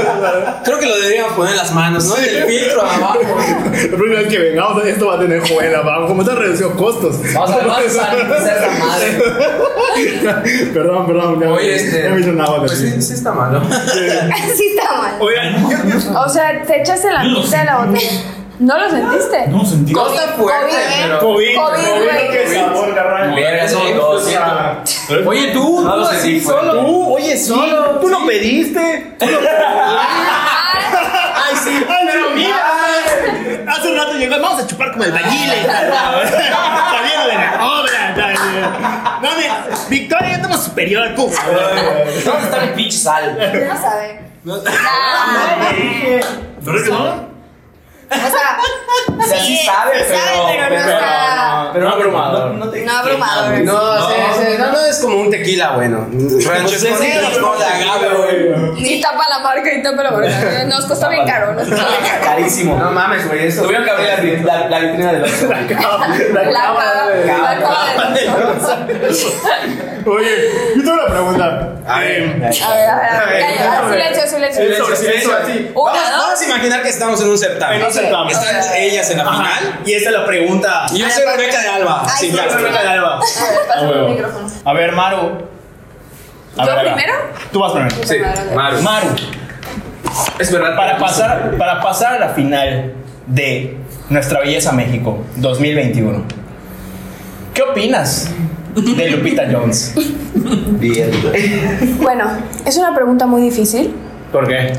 [0.62, 2.14] Creo que lo deberíamos poner en las manos, ¿no?
[2.20, 3.18] Y el filtro abajo.
[3.72, 6.08] La próxima vez que vengamos, esto va a tener juela, vamos.
[6.08, 7.16] Como está reducido costos.
[7.32, 9.08] Vamos a vamos a esa madre.
[10.72, 11.40] Perdón, perdón.
[11.40, 12.02] ya- Oye, este.
[12.04, 13.62] ya me hizo nada Pues sí, sí está malo.
[14.56, 15.14] Sí está mal.
[15.20, 18.10] Oigan, O sea, te echaste la mitad de la botella.
[18.62, 19.48] ¿No lo sentiste?
[19.48, 19.92] No sentí.
[19.92, 21.18] No está fuerte, COVID, pero.
[21.18, 23.34] COVID, COVID, COVID, qué sabor, carnal.
[23.96, 25.28] Dos, siento.
[25.28, 26.86] Oye, tú, No tú lo así, sentí solo.
[26.86, 27.52] Tú, oye, sí,
[28.00, 29.16] tú lo pediste.
[29.18, 29.38] Tú lo
[31.34, 32.56] Ay, sí, pero mira.
[33.66, 35.62] Hace un rato llegó, vamos a chupar como el bañile.
[35.66, 38.14] Saliendo de la obra.
[39.22, 41.12] No, mira, Victoria, ya estamos superior.
[41.16, 41.32] Pum.
[42.24, 43.36] ¿Dónde está mi pinche sal?
[43.64, 44.20] No sabe.
[46.64, 47.31] ¿Pero es que no?
[48.12, 48.58] O sea,
[49.18, 50.66] O sea, sí sabe, sí sabe, pero.
[50.68, 51.70] pero no está.
[51.72, 52.50] Pero no abrumador.
[52.54, 53.58] No, te No abrumador.
[53.60, 56.06] No, sí, sí, no, no es como un tequila bueno.
[56.10, 56.88] Rancho de
[57.64, 58.94] agave, güey.
[58.94, 60.64] Y tapa la marca y tapa la marca.
[60.66, 61.54] Nos costó bien caro.
[61.54, 62.24] Nos costó bien caro.
[62.24, 62.76] Carísimo.
[62.76, 63.62] No mames, güey, eso.
[63.62, 65.46] Tuvieron que abrir la, vi- la, la vitrina del Oxxo.
[65.48, 66.08] La cava.
[66.08, 66.84] La cava
[68.14, 68.32] de
[70.04, 71.68] Oye, yo tengo una pregunta.
[71.86, 72.22] A ver.
[72.22, 74.96] A ver, a ver, Silencio, silencio.
[74.96, 75.30] Silencio,
[75.74, 77.80] Vamos, a imaginar que estamos en un certamen.
[77.80, 79.80] En un Están ellas en la final.
[79.84, 80.86] Y esta es la pregunta.
[80.92, 82.02] Y yo soy Rebeca de Alba.
[82.04, 82.56] Ay, Sí, sí, claro.
[82.56, 83.14] Rebeca de Alba.
[83.16, 84.48] A ver, pásame el micrófono.
[84.64, 85.16] A ver, Maru.
[86.56, 87.12] A ¿Yo ver, primero?
[87.52, 87.96] Tú vas primero.
[88.04, 88.16] Sí,
[88.54, 88.82] Maru.
[88.82, 89.08] Maru.
[90.38, 90.76] Es verdad.
[90.76, 92.92] Para pasar, para pasar a la final
[93.26, 93.76] de
[94.10, 96.24] Nuestra Belleza México 2021,
[97.54, 98.28] ¿qué opinas
[98.74, 99.94] de Lupita Jones?
[101.98, 102.24] Bueno,
[102.66, 103.94] es una pregunta muy difícil
[104.32, 104.72] ¿Por qué?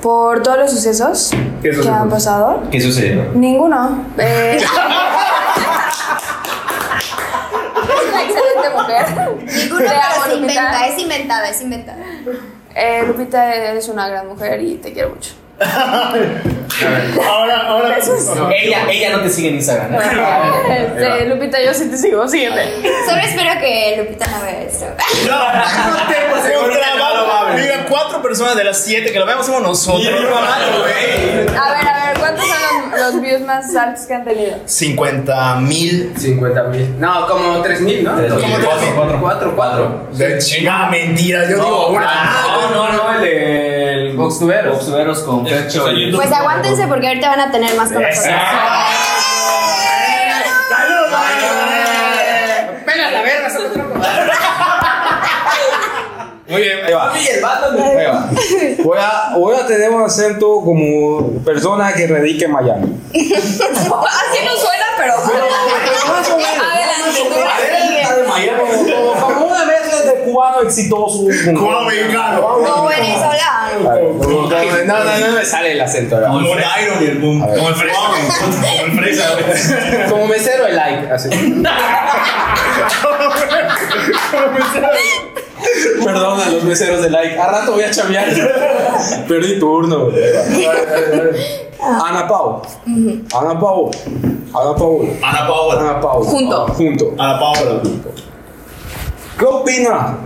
[0.00, 1.30] Por todos los sucesos
[1.62, 1.96] ¿Qué que sucesos?
[1.96, 2.62] han pasado.
[2.70, 3.24] ¿Qué sucedió?
[3.34, 4.04] Ninguno.
[4.18, 4.64] Eh, es
[8.08, 9.06] una excelente mujer.
[9.46, 10.52] Ninguno, Te amo, pero se Lupita.
[10.52, 11.98] inventa, es inventada, es inventada.
[12.74, 15.32] Eh, Lupita, eres una gran mujer y te quiero mucho.
[17.28, 17.98] Ahora, ahora.
[18.56, 19.94] Ella, ella no te sigue en Instagram.
[19.94, 22.64] Este, Lupita, yo sí te sigo, sígueme.
[23.06, 24.86] Solo espero que Lupita no vea esto.
[25.26, 26.20] No te
[27.60, 30.06] Diga, cuatro personas de las siete que lo vemos somos nosotros.
[30.06, 31.99] A ver, a ver, ¿cuántos son
[33.00, 34.56] los, views más altos que han tenido?
[34.64, 36.12] 50 mil.
[36.16, 37.00] 50 mil.
[37.00, 38.14] No, como 3 mil, ¿no?
[38.16, 38.42] Tres mil.
[38.42, 39.20] Como Cuatro, cuatro.
[39.20, 40.08] 4, 4.
[40.12, 42.30] De chingada mentira, yo digo una.
[42.42, 44.12] No, no, no, el de.
[44.16, 44.74] Boxtuberos.
[44.76, 45.90] Boxtuberos con Fercho.
[45.92, 48.40] y- Pues aguántense porque ahorita van a tener más conversaciones.
[52.86, 53.68] Pega la verga, solo
[56.50, 56.78] Muy bien.
[56.84, 57.12] Ahí va.
[57.12, 58.28] Ahí va.
[58.82, 62.96] Voy a, voy a tener un acento como persona que radica en Miami.
[63.12, 65.14] Así no suena, pero.
[65.14, 65.50] Adelante,
[68.90, 71.24] Como, como una mezcla de cubano exitoso.
[71.54, 72.40] Como mexicano.
[72.42, 73.90] Como venezolano.
[73.90, 74.50] A ver, como- como-
[74.84, 76.20] No, no, no me sale el acento.
[76.20, 77.40] Como el Iron y el Boom.
[77.40, 77.98] Como el fresa.
[77.98, 79.24] Como el fresa.
[80.10, 81.28] Como mesero de like, así.
[86.04, 87.38] Perdón a los meseros de like.
[87.38, 88.28] A rato voy a chambear.
[89.28, 90.08] Perdí turno.
[91.80, 92.62] Ana Pau.
[93.34, 93.90] Ana Pau.
[94.54, 95.08] Ana Pau.
[95.22, 95.80] Ana Paola.
[95.80, 96.22] Ana Pau.
[96.22, 96.66] Junto.
[96.68, 97.14] Junto.
[97.18, 97.82] Ana Paola.
[99.38, 100.18] ¿Qué opina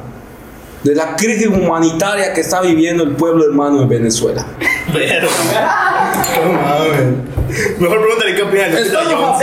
[0.82, 4.44] de la crisis humanitaria que está viviendo el pueblo hermano de Venezuela?
[4.88, 5.22] Mames.
[7.78, 9.38] Mejor pregúntale qué opina de Estamos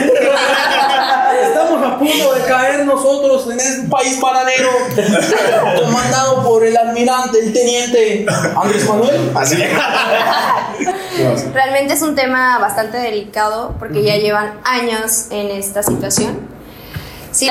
[1.82, 4.70] estamos a punto de caer nosotros en este país paralelo
[5.84, 9.32] comandado por el almirante, el teniente Andrés Manuel.
[9.36, 9.58] Así.
[11.54, 16.48] Realmente es un tema bastante delicado porque ya llevan años en esta situación.
[17.32, 17.50] Sí.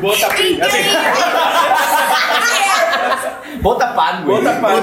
[0.00, 0.28] Bota
[3.64, 4.42] Bota pan, güey.
[4.42, 4.74] Bota pan,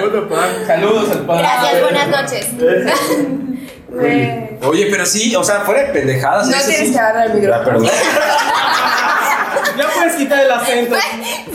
[0.00, 0.48] bota pan.
[0.64, 1.38] Saludos al pan.
[1.38, 2.46] Gracias, buenas noches.
[4.62, 6.46] Oye, pero sí, o sea, fuera de pendejadas.
[6.46, 6.92] No tienes sí.
[6.92, 7.64] que agarrar el micrófono.
[7.64, 7.90] perdón.
[9.76, 10.96] Ya puedes quitar el acento.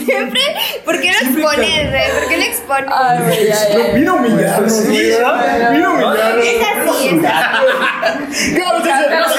[0.04, 0.40] Siempre,
[0.84, 2.10] ¿por qué lo expone, Rey?
[2.20, 2.86] ¿Por qué lo expone?
[2.92, 3.92] Ay, güey, ya, ya.
[3.94, 5.70] Vino a humillarnos, ¿verdad?
[5.72, 6.44] Vino a humillarnos.
[6.44, 7.64] Es así, es así.
[8.52, 9.32] Vez se- Carlos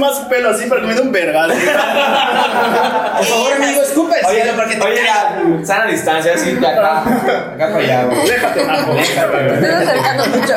[0.00, 1.50] más pelo así para que me dé un vergal.
[1.50, 4.16] Por favor, amigo, escupe.
[4.28, 4.42] Oye,
[4.82, 8.26] oye, ya, sana distancia, así de acá, acá para allá, güey.
[8.28, 8.60] Déjate.
[8.64, 10.54] Te estás acercando mucho.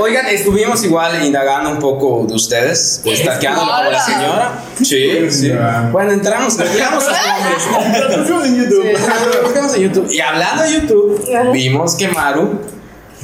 [0.00, 4.52] Oigan, estuvimos igual indagando un poco de ustedes, destaqueándolo como la señora.
[4.82, 5.52] Sí, sí.
[5.92, 7.12] Bueno, entramos, retiramos sus
[7.72, 8.02] nombres.
[8.10, 8.98] Lo pusimos en YouTube.
[9.42, 10.10] Buscamos en YouTube.
[10.10, 12.60] Y hablando de YouTube, vimos que Maru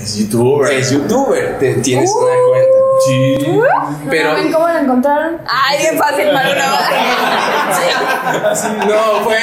[0.01, 0.72] Es youtuber.
[0.72, 1.59] es youtuber.
[1.59, 2.82] Te- tienes una cuenta.
[3.07, 3.38] Sí.
[4.11, 5.41] Pero ¿Ven cómo lo encontraron?
[5.47, 6.51] Ay, bien fácil, Maru.
[8.87, 9.38] no, fue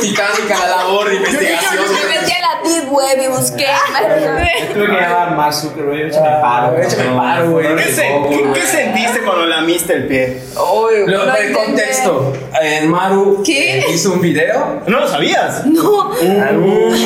[0.00, 1.74] titánica la labor de investigación.
[1.92, 3.66] Me metí a la deep web y busqué.
[4.74, 6.72] Tuve que llamar Mark Zuckerberg, échame paro.
[6.72, 6.86] güey.
[6.86, 7.76] échame paro, güey.
[7.76, 10.42] ¿Qué, se- qué- qué sentiste cuando lamiste el pie?
[10.54, 12.32] Lo- Lo el contexto.
[12.62, 13.80] Eh, Maru ¿Qué?
[13.80, 14.82] eh, hizo un video.
[14.86, 15.64] ¿No lo sabías?
[15.66, 16.12] No.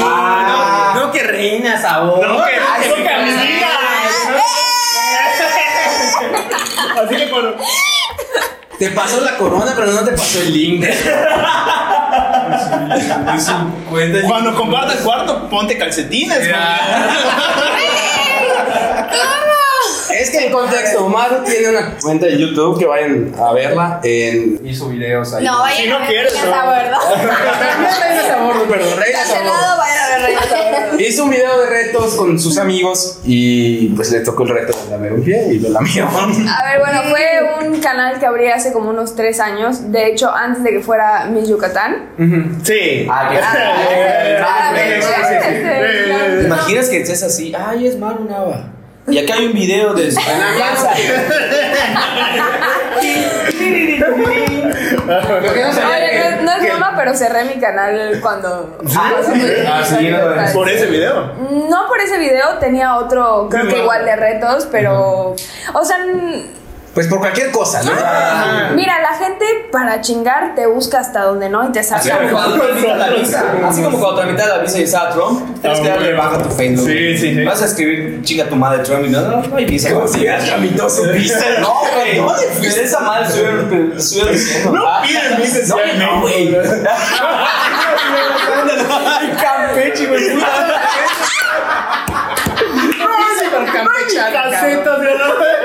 [0.05, 2.27] Ah, no, que reina sabor.
[2.27, 3.69] No, que, Ay, no, sí, que amiga.
[7.02, 7.57] Así que cuando.
[8.78, 10.85] Te pasó la corona, pero no te pasó el link.
[10.85, 11.04] Es
[13.48, 16.40] un cuenta de- Cuando compartas cuarto, ponte calcetines.
[20.11, 24.00] Es que en contexto, Maru tiene una cuenta de YouTube que vayan a verla.
[24.04, 25.44] En, hizo videos ahí.
[25.44, 26.52] No, vayan Si no a ver quieres, Reina no.
[26.62, 26.98] Sabor, ¿no?
[28.00, 29.83] Reina Sabor, perdón, Reina Cancelado,
[30.99, 34.91] Hizo un video de retos con sus amigos y pues le tocó el reto de
[34.91, 36.07] lamer un pie y lo lamió.
[36.09, 39.91] A ver, bueno, fue un canal que abrí hace como unos tres años.
[39.91, 42.11] De hecho, antes de que fuera Miss Yucatán.
[42.63, 43.09] Sí.
[43.11, 43.41] Ah, que-
[44.47, 47.53] Ah, este, ¿Te imaginas que estés así?
[47.57, 48.71] Ay, es Maru Nava.
[49.09, 50.19] Y acá hay un video de su.
[50.19, 50.25] Lo
[55.55, 55.99] que no sabía
[56.57, 58.79] Es que- broma, pero cerré mi canal cuando.
[58.97, 61.33] Ah, sí, no, Por ese video.
[61.69, 65.35] No por ese video, tenía otro, creo que igual de retos, pero.
[65.73, 65.99] O sea,
[66.94, 67.90] Pues por cualquier cosa, ¿no?
[68.76, 72.18] Mira, la gente para chingar te busca hasta donde no y te Así saca.
[72.20, 73.44] como cuando tramitas la visa.
[73.68, 76.50] Así como cuando tramitas la visa y estaba Trump, tienes que darle baja a tu
[76.50, 76.87] Facebook.
[76.87, 77.44] Sí, sí, sí.
[77.44, 79.90] Vas a escribir chinga tu madre Trump y no, no, no hay visa.
[80.07, 81.44] Si ya tramitó su visa.
[81.61, 82.20] No, güey.
[82.61, 84.72] De esa madre estuve estuve diciendo.
[84.72, 86.57] No Ah, piden visa No, no, güey.
[89.40, 90.24] Campeche, güey.
[94.33, 95.09] Casetas de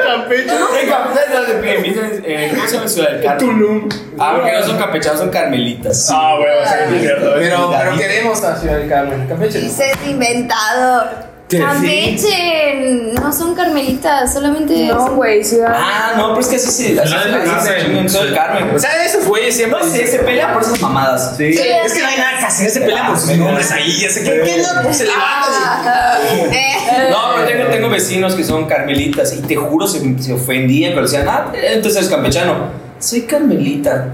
[0.05, 0.51] Campeche.
[0.81, 2.01] En Campeche le piden visa.
[2.23, 3.39] eh, ¿Cómo se llama Ciudad del Carmen?
[3.39, 3.89] Tulum.
[4.17, 6.09] Ah, porque no son campechanos, son carmelitas.
[6.11, 6.49] Ah, güey,
[6.89, 7.33] sí, es cierto.
[7.35, 9.27] Pero, pero queremos a Ciudad del Carmen.
[9.27, 9.59] Campeche.
[9.59, 11.28] Dices inventado.
[11.49, 14.85] Campeche, no son carmelitas, solamente.
[14.87, 15.73] No, güey, ciudad.
[15.75, 18.75] Ah, no, pero es que así se así Ciudad del se- así se Carmen.
[18.75, 19.79] O sea, esos güeyes siempre.
[19.79, 21.35] No sé, se pelean por esas mamadas.
[21.37, 21.53] Sí.
[21.53, 24.03] Sí, Es que no hay nada que hacer, se pelean por sus nombres ahí.
[24.05, 24.81] Ese, ¿qué, qué no?
[24.83, 25.53] Pues se levantan.
[25.85, 26.17] Ah,
[26.51, 27.07] eh.
[27.09, 31.09] No, pero tengo, tengo vecinos que son carmelitas y te juro se, se ofendían cuando
[31.09, 32.67] decían, ah, entonces eres campechano.
[32.99, 34.07] Soy carmelita.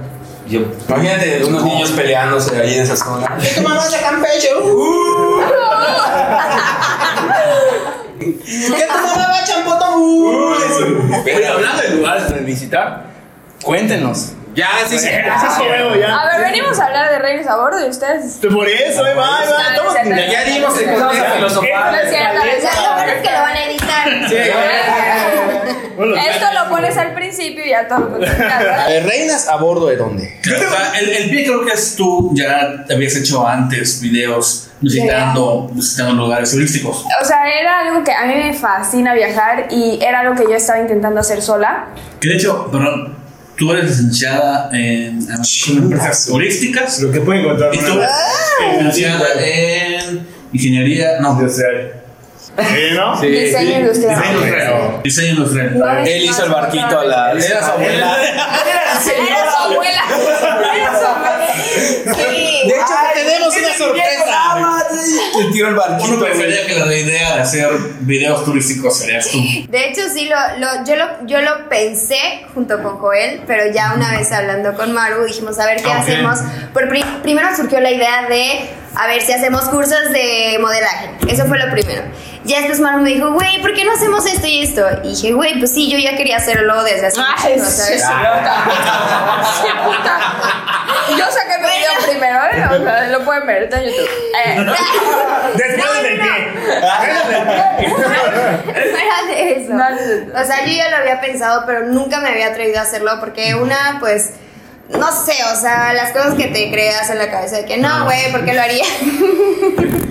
[0.48, 3.36] Yo, Imagínate unos niños peleándose ahí en esa zona.
[3.42, 4.50] ¿Qué tu mamá es de Campeche?
[4.64, 5.42] Uh.
[8.20, 9.94] ¿Qué tu mamá va a Champotón?
[9.98, 10.54] Uh.
[11.24, 13.04] Oye, hablando de lugares para visitar,
[13.64, 14.34] cuéntenos.
[14.54, 15.10] Ya, sí, sí.
[15.10, 16.16] Es juego ya.
[16.18, 18.38] A ver, venimos a hablar de Reyes a bordo y ustedes.
[18.42, 19.62] Por eso, ahí va, ahí va.
[19.76, 19.94] Estamos-
[20.32, 21.92] Ya dimos el empezamos a filosofar.
[21.92, 22.82] No es cierto, no es cierto.
[22.82, 24.06] lo bueno es que lo van a editar.
[25.96, 29.98] Bueno, Esto lo pones al principio y ya todo lo Eh, ¿Reinas a bordo de
[29.98, 30.40] dónde?
[30.42, 34.70] O sea, el, el pie creo que es tú ya te habías hecho antes videos
[34.82, 37.06] visitando, visitando lugares turísticos.
[37.22, 40.56] O sea, era algo que a mí me fascina viajar y era algo que yo
[40.56, 41.88] estaba intentando hacer sola.
[42.20, 43.16] Que de hecho, perdón,
[43.58, 47.74] tú eres licenciada en, en empresas turísticas Lo que pueden encontrar.
[47.74, 52.02] y tú eres licenciada en ingeniería, no, Industrial.
[52.58, 53.20] ¿Sí, no?
[53.20, 53.28] Sí.
[53.28, 54.16] Diseño industrial.
[54.16, 55.02] Diseño industrial.
[55.04, 55.78] diseño industrial.
[55.80, 57.32] No Él hizo el barquito a la.
[57.34, 58.18] Era su abuela.
[58.24, 60.04] Era su abuela.
[60.76, 61.56] Era su abuela.
[62.06, 62.68] Sí.
[62.68, 64.88] De hecho, te tenemos una sorpresa.
[65.40, 66.20] El tío el Uno barquito.
[66.26, 67.70] pensaría que la idea de hacer
[68.02, 69.38] videos turísticos serías tú.
[69.70, 73.94] De hecho, sí, lo, lo- yo, lo, yo lo pensé junto con Joel, pero ya
[73.96, 75.96] una vez hablando con Maru dijimos, a ver qué Ok.
[75.98, 76.40] hacemos.
[76.74, 76.88] Por
[77.22, 81.10] primero surgió la idea de, a ver si hacemos cursos de modelaje.
[81.28, 82.04] Eso fue lo primero.
[82.46, 84.86] Ya después Maru me dijo, güey, ¿por qué no hacemos esto y esto?
[85.04, 88.02] Y dije, güey, pues sí, yo ya quería hacerlo desde hace Ay, mucho, ¿sabes?
[88.02, 88.08] sí,
[89.62, 90.20] Sí, puta.
[91.18, 92.80] Yo saqué mi video primero, ¿eh?
[92.80, 94.10] O sea, lo pueden ver, está en YouTube.
[94.46, 94.66] Eh,
[95.56, 96.54] Después del pie.
[98.92, 99.74] Fuera de eso.
[99.74, 103.56] O sea, yo ya lo había pensado, pero nunca me había atrevido a hacerlo porque
[103.56, 104.32] una, pues,
[104.90, 108.06] no sé, o sea, las cosas que te creas en la cabeza de que no,
[108.06, 108.86] güey, ¿por qué lo haría?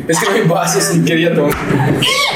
[0.06, 1.54] Es que no hay vasos ni quería tomar.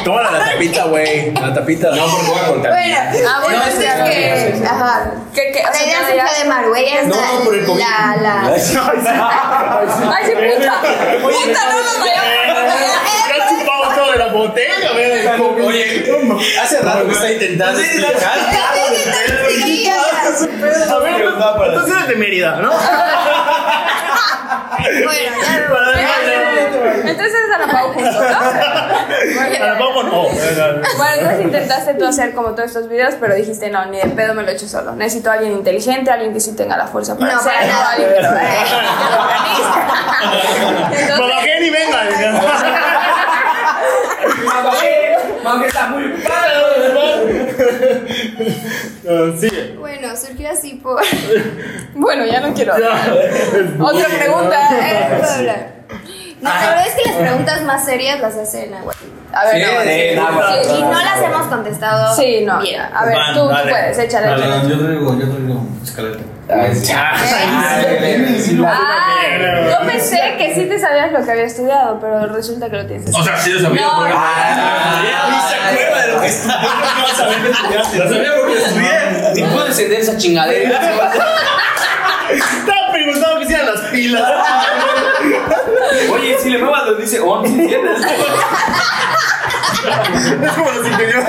[0.03, 1.33] Toma la tapita, güey.
[1.35, 1.91] La tapita.
[1.91, 2.73] No, porque voy a contar.
[2.73, 2.97] Bueno,
[3.29, 5.11] Ah, bueno, sí, que, ajá.
[5.35, 5.61] ¿Qué, qué?
[5.61, 7.79] O La sea, idea de es No, no, por el COVID.
[7.79, 10.81] la, la, Ay, sí, puta.
[11.21, 12.48] Puta, no nos vayamos.
[14.39, 15.67] Botella, güey.
[15.67, 15.85] Oye,
[16.63, 18.39] hace rato que está intentando explicar.
[20.91, 22.73] A ver, entonces eres de Mérida, ¿no?
[24.79, 28.21] Bueno, ya Entonces a la Pau juntos, ¿no?
[28.21, 30.29] A la Pau con O.
[30.29, 34.35] Bueno, entonces intentaste tú hacer como todos estos videos, pero dijiste, no, ni de pedo
[34.35, 34.93] me lo he hecho solo.
[34.95, 37.91] Necesito a alguien inteligente, alguien que sí tenga la fuerza para No, para hacerlo, nada.
[37.93, 38.41] alguien que lo, eh,
[38.99, 41.21] que lo organice.
[41.21, 41.99] Mamá Jenny, venga.
[45.45, 46.03] Mamá que está muy
[49.41, 49.77] Sigue.
[49.79, 51.01] Bueno, surgió así por.
[51.95, 53.11] bueno, ya no quiero hablar.
[53.81, 54.69] Otra pregunta.
[54.73, 55.79] Eh, hablar.
[56.41, 58.85] No, la verdad es que las preguntas más serias las hacen a A
[59.45, 60.29] ver, Sí, no, sí, sí, no,
[60.63, 62.15] sí, Y no las hemos contestado.
[62.15, 62.61] Sí, no.
[62.61, 62.81] bien.
[62.81, 63.71] A ver, Van, tú, tú dale.
[63.73, 66.21] puedes, échale, Dale, yo traigo, yo traigo escaleta.
[66.51, 67.17] Ah,
[69.71, 73.15] yo pensé que sí te sabías lo que había estudiado, pero resulta que lo tienes.
[73.15, 73.83] O sea, sí lo sabía.
[73.83, 74.15] No, porque-
[75.31, 76.57] Ni se acuerda de lo que estudió.
[76.99, 77.99] No vas a ver que estudiaste.
[77.99, 79.33] Lo sabía porque estudié.
[79.35, 80.81] Ni puedo encender esa chingadera.
[82.31, 84.23] Estaba preguntando que hicieran las pilas.
[86.13, 87.99] Oye, si le muevas lo dice on, ¿sí entiendes?
[90.43, 91.25] Es como los ingenieros.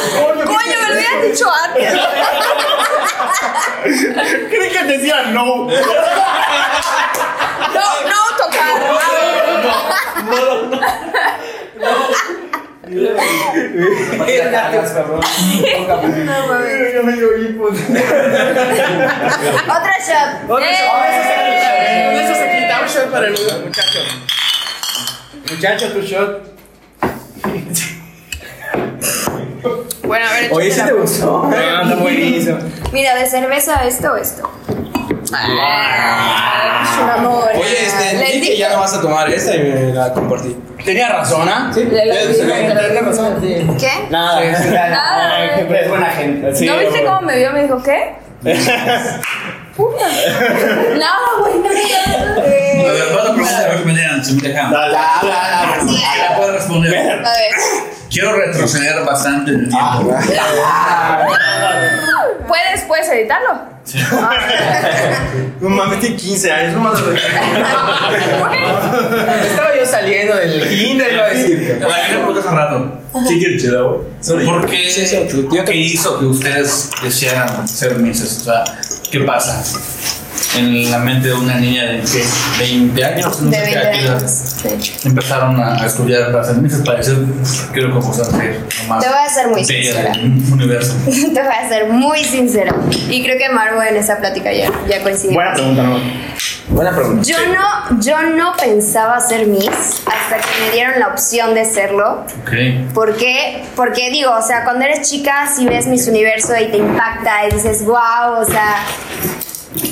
[0.00, 1.92] Coño, me lo hubieras dicho antes.
[4.50, 5.66] Creí que decía no.
[7.74, 8.74] No, no tocar.
[10.24, 10.70] No.
[16.92, 17.64] Ya me dio hipo.
[17.66, 17.86] Otra
[20.00, 20.30] shot.
[20.60, 22.24] Eh.
[22.24, 24.00] eso se quita un shot para el muchacho.
[25.48, 26.50] Muchacho, tu shot.
[30.10, 31.48] Bueno, a ver, Oye, ¿sí échate te gustó?
[31.52, 32.58] Está buenísimo.
[32.90, 34.50] Mira, de cerveza esto o esto.
[35.32, 37.48] Ah, es un amor.
[37.54, 40.56] Oye, este, Les dije que ya no vas a tomar esta y me la compartí.
[40.84, 41.70] Tenía razón, ¿ah?
[41.72, 41.84] Sí.
[41.84, 43.90] Le- le- le- ¿Qué?
[44.10, 44.40] Nada.
[44.90, 45.44] Nada.
[45.54, 46.56] Es buena gente.
[46.56, 47.14] Sí, ¿No viste bueno.
[47.14, 47.52] cómo me vio?
[47.52, 48.14] Me dijo, ¿qué?
[49.76, 50.04] Puta.
[51.00, 52.40] No, güey, no, no, no.
[52.40, 54.70] A ver, vas a preguntar a ver si me dejan, si me dejan.
[54.72, 54.92] Dale.
[54.92, 56.94] La puedo responder.
[56.98, 57.52] A ver.
[58.10, 60.02] Quiero retroceder bastante en el tiempo.
[62.48, 63.70] ¿Puedes, puedes editarlo?
[65.60, 66.72] No mames, tiene 15 años.
[66.74, 67.00] No mames.
[69.44, 71.78] Estaba yo saliendo del kinder, iba a decir.
[71.80, 73.00] La que me pregunté hace rato.
[73.28, 74.46] Sí, quiero chida, güey.
[74.46, 74.90] ¿Por qué?
[74.90, 78.38] Sí, sí, ¿Qué hizo que ustedes desearan ser mises?
[78.38, 78.64] O sea,
[79.10, 79.62] ¿qué pasa
[80.56, 82.24] en la mente de una niña de ¿qué?
[82.58, 83.40] 20 años?
[83.40, 84.62] No De sé 20 qué edad años.
[84.62, 84.92] De hecho.
[85.04, 87.24] Empezaron a a estudiar para ser para decir,
[87.72, 90.12] quiero concursar ser Te voy a ser muy sincera.
[90.52, 90.94] universo.
[91.04, 92.74] Te voy a ser muy sincera.
[93.08, 95.32] Y creo que Margo en esa plática ya, ya coincide.
[95.32, 96.00] Buena pregunta, ¿no?
[96.68, 97.22] Buena pregunta.
[97.24, 99.68] Yo no, yo no pensaba ser Miss
[100.06, 102.24] hasta que me dieron la opción de serlo.
[102.42, 102.92] Ok.
[102.94, 103.64] ¿Por qué?
[103.74, 107.54] Porque digo, o sea, cuando eres chica, si ves Miss Universo y te impacta y
[107.54, 108.76] dices, wow, o sea,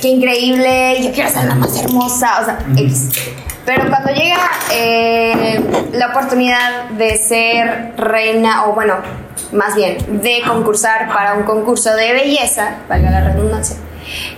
[0.00, 3.10] qué increíble, yo quiero ser la más hermosa, o sea, X.
[3.64, 5.60] Pero cuando llega eh,
[5.92, 8.94] la oportunidad de ser reina, o bueno,
[9.52, 13.76] más bien, de concursar para un concurso de belleza, valga la redundancia,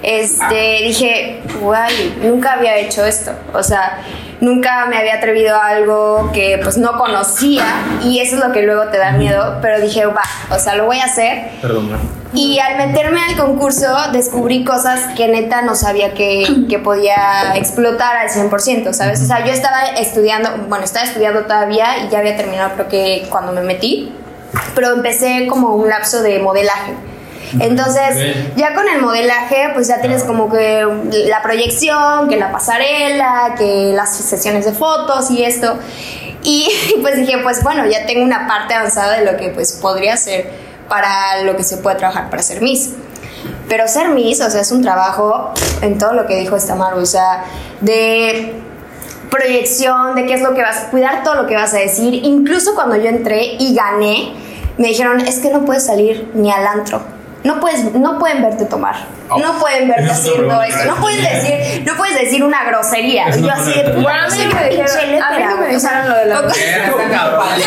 [0.03, 3.33] este, dije, guay, nunca había hecho esto.
[3.53, 4.03] O sea,
[4.41, 7.65] nunca me había atrevido a algo que pues no conocía
[8.03, 10.87] y eso es lo que luego te da miedo, pero dije, va, o sea, lo
[10.87, 11.51] voy a hacer.
[11.61, 17.55] Perdón, Y al meterme al concurso descubrí cosas que neta no sabía que, que podía
[17.57, 19.21] explotar al 100%, ¿sabes?
[19.21, 23.27] O sea, yo estaba estudiando, bueno, estaba estudiando todavía y ya había terminado creo que
[23.31, 24.15] cuando me metí,
[24.77, 26.93] pero empecé como un lapso de modelaje.
[27.59, 28.57] Entonces, Ok.
[28.57, 30.87] ya con el modelaje, pues ya tienes como que
[31.27, 35.77] la proyección, que la pasarela, que las sesiones de fotos y esto.
[36.45, 36.69] Y
[37.03, 40.70] pues dije, pues bueno, ya tengo una parte avanzada de lo que pues podría ser
[40.91, 42.91] para lo que se puede trabajar para ser Miss.
[43.69, 46.99] Pero ser Miss, o sea, es un trabajo en todo lo que dijo esta Maru,
[47.01, 47.45] o sea,
[47.81, 48.61] de
[49.31, 52.13] proyección, de qué es lo que vas a cuidar, todo lo que vas a decir.
[52.15, 54.35] Incluso cuando yo entré y gané,
[54.77, 57.01] me dijeron, es que no puedes salir ni al antro.
[57.45, 58.97] No, puedes, no pueden verte tomar.
[59.31, 60.85] No pueden verte haciendo esto.
[60.85, 63.29] No puedes decir, no puedes decir una grosería.
[63.29, 66.27] Es Y yo así de Bueno, me dijeron- a mí no me dijeron lo de
[66.27, 66.55] la puta
[67.39, 67.65] madre.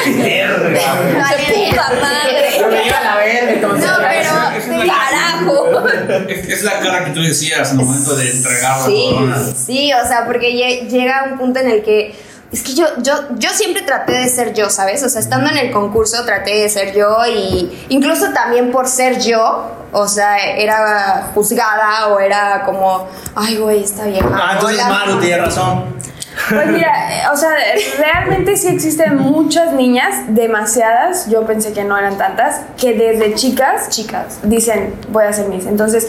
[3.49, 3.85] Entonces.
[3.89, 5.87] No, pero carajo.
[6.29, 9.37] Es, es la cara que tú decías en el momento de entregar la Sí, corona.
[9.65, 12.15] sí, o sea, porque lle- llega un punto en el que
[12.51, 15.01] es que yo, yo, yo siempre traté de ser yo, ¿sabes?
[15.03, 19.19] O sea, estando en el concurso traté de ser yo y incluso también por ser
[19.19, 24.29] yo, o sea, era juzgada o era como, ay, güey, está vieja.
[24.31, 24.87] Ah, entonces hola".
[24.87, 25.95] Maru tiene razón.
[26.49, 26.91] Pues mira,
[27.31, 27.51] o sea,
[27.97, 33.89] realmente sí existen muchas niñas, demasiadas, yo pensé que no eran tantas, que desde chicas,
[33.89, 35.65] chicas, dicen, voy a ser Miss.
[35.65, 36.07] Entonces,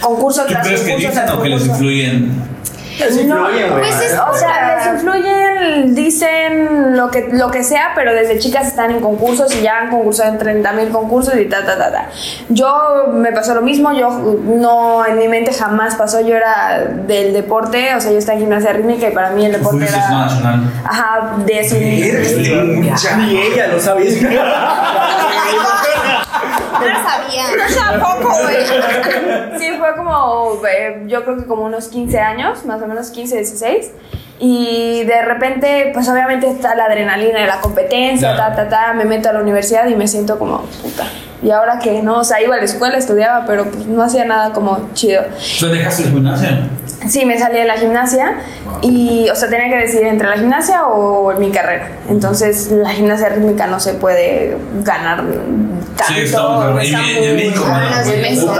[0.00, 1.82] concurso ¿Tú tras que concurso dicen tras o que les concurso.
[1.84, 2.32] influyen?
[3.06, 3.80] Les No, influyen, güey.
[3.82, 8.66] pues es- O sea, les influyen, dicen lo que, lo que sea, pero desde chicas
[8.68, 11.90] están en concursos y ya han concursado en 30 mil concursos y ta, ta, ta,
[11.92, 12.06] ta.
[12.48, 14.10] Yo me pasó lo mismo, yo
[14.44, 18.40] no, en mi mente jamás pasó, yo era del deporte, o sea, yo estaba en
[18.44, 19.96] gimnasia rítmica y para mí el deporte era...
[20.10, 20.72] nacional.
[20.84, 21.76] Ajá, de eso.
[21.76, 24.10] Ni ella lo sabía.
[26.80, 27.44] No lo sabía.
[27.78, 29.58] Tampoco, güey.
[29.58, 33.36] Sí, fue como, eh, yo creo que como unos 15 años, más o menos 15,
[33.36, 33.90] 16.
[34.42, 38.92] Y de repente, pues obviamente está la adrenalina de la competencia, ta, ta, ta.
[38.94, 41.04] Me meto a la universidad y me siento como, puta.
[41.42, 42.02] ¿Y ahora qué?
[42.02, 45.22] No, o sea, iba a la escuela, estudiaba, pero pues no hacía nada como chido.
[45.58, 46.48] ¿Tú dejaste el gimnasio?
[47.08, 48.34] Sí, me salí de la gimnasia
[48.82, 51.88] y, o sea, tenía que decidir entre la gimnasia o mi carrera.
[52.08, 55.18] Entonces, la gimnasia rítmica no se puede ganar
[55.96, 56.04] tanto.
[56.06, 58.52] Sí, estamos está y en- en muy- México, Vámonos de México.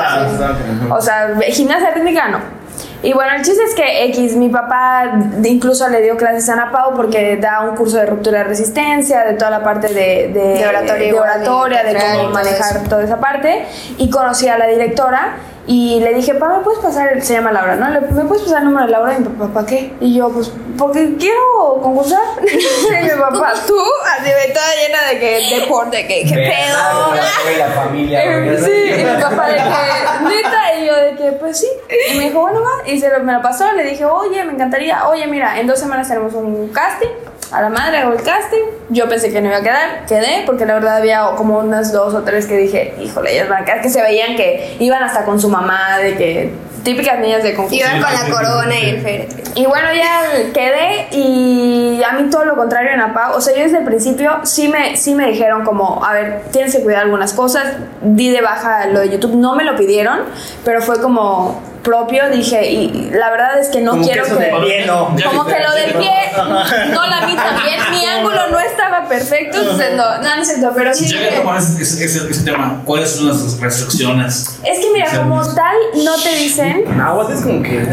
[0.91, 2.61] o sea, gimnasia rítmica no.
[3.03, 5.11] Y bueno, el chiste es que X, mi papá
[5.45, 9.25] incluso le dio clases a Ana Pau porque da un curso de ruptura de resistencia,
[9.25, 13.19] de toda la parte de, de, De oratoria de, oratoria, de cómo manejar toda esa
[13.19, 13.65] parte.
[13.97, 15.37] Y conocí a la directora
[15.73, 17.13] y le dije, papá, ¿me puedes pasar?
[17.13, 17.89] el-" Se llama Laura, ¿no?
[17.91, 19.15] Le- ¿Me puedes pasar el número de Laura?
[19.15, 19.93] Y mi papá, ¿para qué?
[20.01, 22.19] Y yo, pues, porque quiero concursar.
[22.43, 23.77] y mi papá, tú,
[24.19, 27.15] así me toda llena de que deporte, que qué pedo.
[27.59, 28.21] La familia.
[28.65, 31.69] Sí, y mi papá de que, neta, y yo de que, pues sí.
[32.13, 32.89] Y me dijo, bueno, va.
[32.89, 35.79] Y se lo, me lo pasó, le dije, oye, me encantaría, oye, mira, en dos
[35.79, 37.09] semanas tenemos un casting,
[37.53, 38.63] a la madre, hago el casting.
[38.91, 42.15] Yo pensé que no iba a quedar, quedé, porque la verdad había como unas dos
[42.15, 45.25] o tres que dije, híjole, ellas van a quedar, que se veían que iban hasta
[45.25, 47.77] con su mamá, de que típicas niñas de concurso.
[47.77, 49.39] Iban con la corona y el féretro.
[49.55, 53.33] Y bueno, ya quedé y a mí todo lo contrario en APA.
[53.33, 56.75] O sea, yo desde el principio sí me, sí me dijeron como, a ver, tienes
[56.75, 57.75] que cuidar algunas cosas.
[58.01, 59.35] Di de baja lo de YouTube.
[59.35, 60.21] No me lo pidieron,
[60.65, 62.29] pero fue como propio.
[62.31, 64.57] Dije, y la verdad es que no Como quiero que que...
[64.65, 65.15] pie, no.
[65.25, 67.81] Como que lo del pie, no la vi también.
[67.91, 71.09] Mi ángulo no estaba perfecto, entonces no, no, no es cierto, pero sí.
[71.09, 74.59] Ya que tomas ese, ese- ese tema, ¿cuáles son las restricciones?
[74.65, 75.75] Es que mira, como tal,
[76.05, 77.71] no te dicen Aguas es como que.
[77.81, 77.87] No,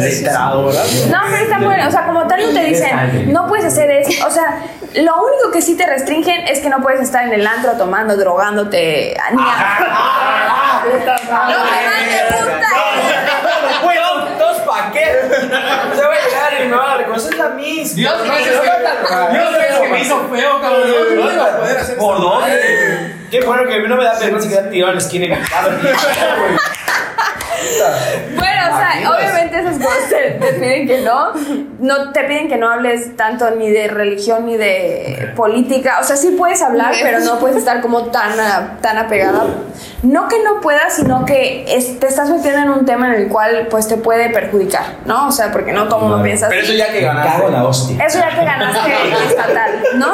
[1.29, 1.87] pero está bueno.
[1.87, 4.27] O sea, como tal no te dicen, no puedes hacer eso.
[4.27, 4.61] O sea,
[4.95, 8.15] lo único que sí te restringen es que no puedes estar en el antro tomando,
[8.17, 9.17] drogándote.
[9.33, 10.83] Ni a...
[10.87, 12.67] No me mandes puta.
[13.83, 14.01] Bueno,
[15.07, 15.95] qué.
[15.95, 17.95] Se va a llegar y me va a reconocer la misma.
[17.95, 20.87] Dios, que, Dios que me hizo feo, cabrón.
[20.87, 23.15] Yo no iba a poder hacer ¿Por dónde?
[23.31, 25.93] Qué bueno que no me da vergüenza quedar tirado en la esquina cara, güey.
[28.35, 31.33] Bueno, o sea, obviamente esas cosas te, te piden que no.
[31.79, 35.97] No te piden que no hables tanto ni de religión ni de política.
[36.01, 39.43] O sea, sí puedes hablar, pero no puedes estar como tan, a- tan apegada.
[40.03, 43.27] No que no puedas, sino que es- te estás metiendo en un tema en el
[43.27, 45.27] cual pues te puede perjudicar, ¿no?
[45.27, 47.51] O sea, porque no todo mundo piensa Pero eso ya que ganaste.
[47.51, 48.05] La hostia.
[48.05, 48.91] Eso ya que ganaste
[49.27, 50.13] es fatal, ¿no?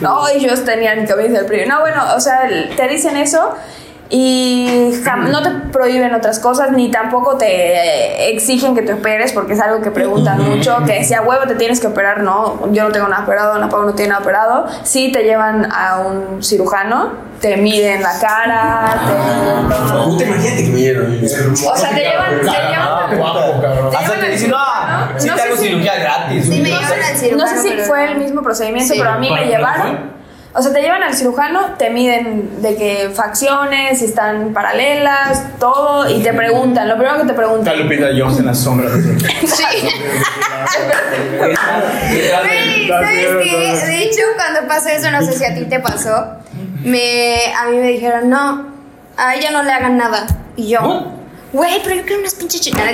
[0.00, 0.52] no, y yo
[1.00, 1.66] mi camisa del PRI.
[1.66, 2.42] No, bueno, o sea,
[2.76, 3.54] te dicen eso
[4.12, 4.90] y
[5.28, 9.80] no te prohíben otras cosas, ni tampoco te exigen que te operes, porque es algo
[9.82, 13.06] que preguntan mucho, que si a huevo te tienes que operar, no, yo no tengo
[13.06, 14.66] nada operado, Ana Pau no tiene nada operado.
[14.82, 20.04] Sí te llevan a un cirujano, te miden la cara, te...
[20.04, 21.20] Puta, imagínate que me dieron.
[21.24, 22.40] O sea, te llevan...
[22.40, 23.94] Te llevan Guapo, cabrón.
[23.96, 25.20] Hasta te dicen, no, cirujano.
[25.20, 26.48] si te sé hago si- cirugía gratis.
[27.36, 30.19] No sé si fue el mismo procedimiento, pero a mí me ¿Para- llevaron.
[30.52, 36.10] O sea, te llevan al cirujano, te miden de qué facciones, si están paralelas, todo,
[36.10, 37.72] y te preguntan, lo primero que te preguntan.
[37.72, 38.92] Está Lupita Jones en las sombras.
[39.46, 39.64] Sí.
[42.88, 43.86] ¿sabes qué?
[43.86, 46.38] De hecho, cuando pasó eso, no sé si a ti te pasó,
[46.82, 48.66] me, a mí me dijeron, no,
[49.16, 50.26] a ella no le hagan nada.
[50.56, 51.12] Y yo,
[51.52, 52.84] güey, pero yo quiero unas pinches chinas.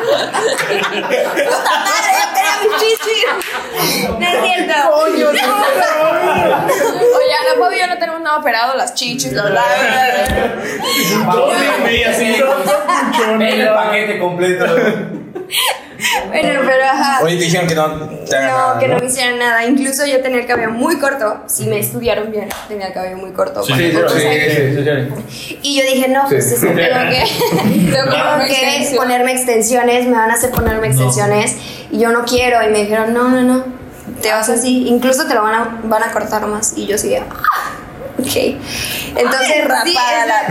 [0.00, 0.20] Puta
[1.84, 2.26] madre, yo
[3.04, 3.49] quería.
[4.20, 4.74] No es cierto.
[4.96, 5.24] Oye,
[7.34, 9.64] Ana Pau y yo no tenemos nada operado, las chichis, la verdad.
[13.38, 14.66] Ven el paquete completo.
[16.28, 17.20] Bueno, pero ajá.
[17.22, 19.00] Oye, te dijeron que no te hagan No, nada, que no ¿no?
[19.00, 19.64] me hicieran nada.
[19.66, 21.42] Incluso yo tenía el cabello muy corto.
[21.46, 23.62] Si me estudiaron bien, tenía el cabello muy corto.
[23.62, 24.32] Sí, sí, o sea,
[25.62, 27.24] Y yo dije, no, pues es que tengo que,
[27.92, 28.96] tengo ponerme que extensión.
[28.96, 31.56] ponerme extensiones, me van a hacer ponerme extensiones.
[31.90, 32.62] Y yo no quiero.
[32.66, 33.79] Y me dijeron, no, no, no.
[34.20, 34.88] Te vas así.
[34.88, 36.72] Incluso te lo van a, van a cortar más.
[36.76, 37.24] Y yo sí, ah,
[38.18, 38.36] ok.
[39.16, 40.46] Entonces, sí, rapada la-.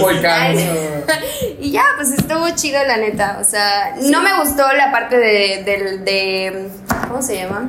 [0.00, 0.56] Volcán.
[0.56, 1.04] Ay.
[1.60, 3.38] Y ya, pues estuvo chido, la neta.
[3.40, 6.68] O sea, no me gustó la parte de, del de.
[7.08, 7.68] ¿Cómo se llama?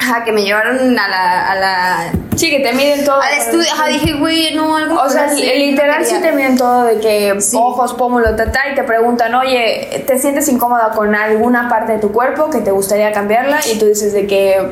[0.00, 1.50] Ajá, que me llevaron a la.
[1.50, 3.20] A la Sí, que te miden todo.
[3.20, 3.66] al estudio.
[3.72, 5.00] Ajá, dije, güey, no, algo.
[5.02, 7.56] O sea, así, li- no literal sí te miden todo de que Sí.
[7.60, 12.12] ojos, pómulo, tata, y te preguntan, oye, ¿te sientes incómoda con alguna parte de tu
[12.12, 13.58] cuerpo que te gustaría cambiarla?
[13.66, 14.70] Y tú dices de que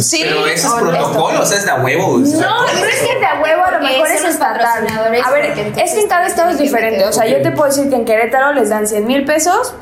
[0.00, 0.22] sí.
[0.24, 2.18] Pero eso es o protocolo, o sea, es de a huevo.
[2.18, 2.24] No,
[2.74, 5.44] pero es que de a huevo a lo mejor es patrocinadores, A ver,
[5.76, 7.04] es que en cada estado es diferente.
[7.06, 9.74] O sea, yo te puedo decir que en Querétaro les dan 100 mil pesos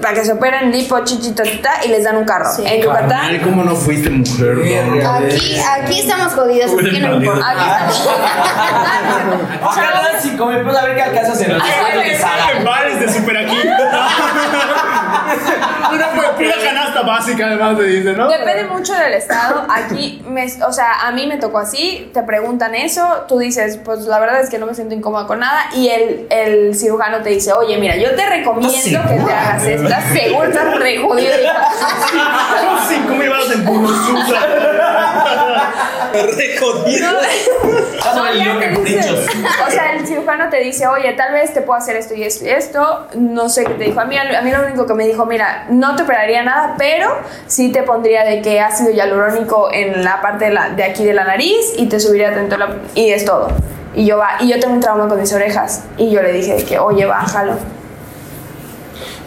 [0.00, 2.50] para que se operen lipo, chichito, tata, y les dan un carro.
[2.50, 2.62] Sí.
[2.66, 3.38] En Yucatán.
[3.40, 4.58] ¿Cómo no fuiste mujer?
[5.06, 7.50] Aquí, aquí estamos jodidos, así que no importa.
[7.50, 8.08] Aquí estamos.
[9.62, 11.62] Ojalá si come, pues a ver qué alcanzas en los
[12.64, 13.56] bares de super aquí.
[15.92, 18.28] una, una canasta básica, además, te dice, ¿no?
[18.28, 19.66] Depende mucho del estado.
[19.68, 24.00] Aquí, me, o sea, a mí me tocó así, te preguntan eso, tú dices, pues
[24.06, 27.30] la verdad es que no me siento incómoda con nada, y el, el cirujano te
[27.30, 29.64] dice, oye, mira, yo te recomiendo que te hagas.
[29.64, 31.32] Estás seguro, estás re jodido.
[32.60, 34.40] Son cinco mil baros en Puruzusa.
[36.12, 37.08] Re jodido.
[37.96, 39.26] Estás No, el ya loco te en dice- brinchos.
[39.66, 42.44] O sea, el cirujano te dice, oye, tal vez te puedo hacer esto y esto
[42.44, 43.06] y esto.
[43.14, 44.00] No sé qué te dijo.
[44.00, 47.10] A mí, a mí lo único que me dijo, mira, no te operaría nada, pero
[47.46, 51.14] sí te pondría de que ácido hialurónico en la parte de, la- de aquí de
[51.14, 52.76] la nariz y te subiría tanto la...
[52.94, 53.48] Y es todo.
[53.94, 55.82] Y yo, va, y yo tengo un trauma con mis orejas.
[55.96, 57.54] Y yo le dije de que, oye, bájalo.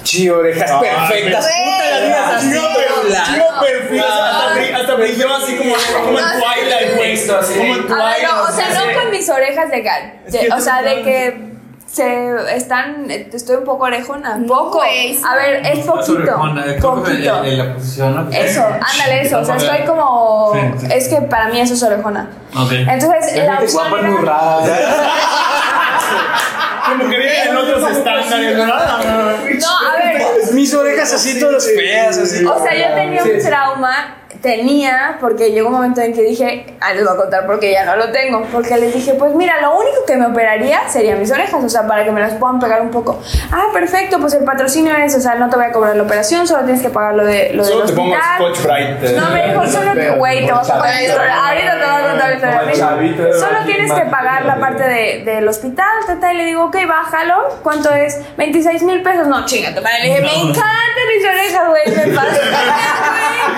[0.03, 1.45] Sí, orejas perfectas.
[1.45, 4.77] Puta, la vida así, Chido, perfecto.
[4.77, 5.75] Hasta brilló así como,
[6.05, 7.27] como en Twilight, güey.
[7.27, 10.13] Como en no, o sea, no con mis orejas de gal.
[10.55, 11.51] o sea, de que
[11.91, 14.77] se están, estoy un poco orejona, poco.
[14.77, 16.21] güey, A ver, es poquito.
[16.65, 17.43] eh, Poquito.
[17.43, 18.31] En, la posición, ¿no?
[18.31, 20.87] Eso, ándale eso, o sea, estoy como, Sí, sí.
[20.89, 22.29] es que para mí eso es orejona.
[22.55, 22.71] Ok.
[22.71, 24.01] Entonces, la opción guapa
[26.85, 28.65] Como que viven en otros estándares, ¿no?
[28.65, 32.45] no, a ver, Mis orejas así todas feas, así.
[32.45, 36.93] O sea, yo tenía un trauma, tenía, porque llegó un momento en que dije, ah,
[36.93, 39.77] les voy a contar porque ya no lo tengo, porque les dije, pues mira, lo
[39.77, 42.81] único que me operaría serían mis orejas, o sea, para que me las puedan pegar
[42.81, 43.21] un poco.
[43.51, 46.47] Ah, perfecto, pues el patrocinio es, o sea, no te voy a cobrar la operación,
[46.47, 48.37] solo tienes que pagar lo de lo del Solo te pongo hospital.
[48.37, 49.03] Scotch Bright.
[49.03, 49.17] eh.
[49.19, 51.47] No, me dijo, solo que, güey, te vas a historia.
[51.47, 54.83] Ahorita te voy a contar Me dijo, chavito de Solo tienes que pagar la parte
[54.83, 57.59] de, del hospital, tata, y le digo, ok, bájalo.
[57.61, 58.19] ¿Cuánto es?
[58.37, 59.27] 26 mil pesos.
[59.27, 59.99] No, chinga, tu madre.
[60.01, 62.39] Le dije, me encantan mis orejas, güey, me pasa.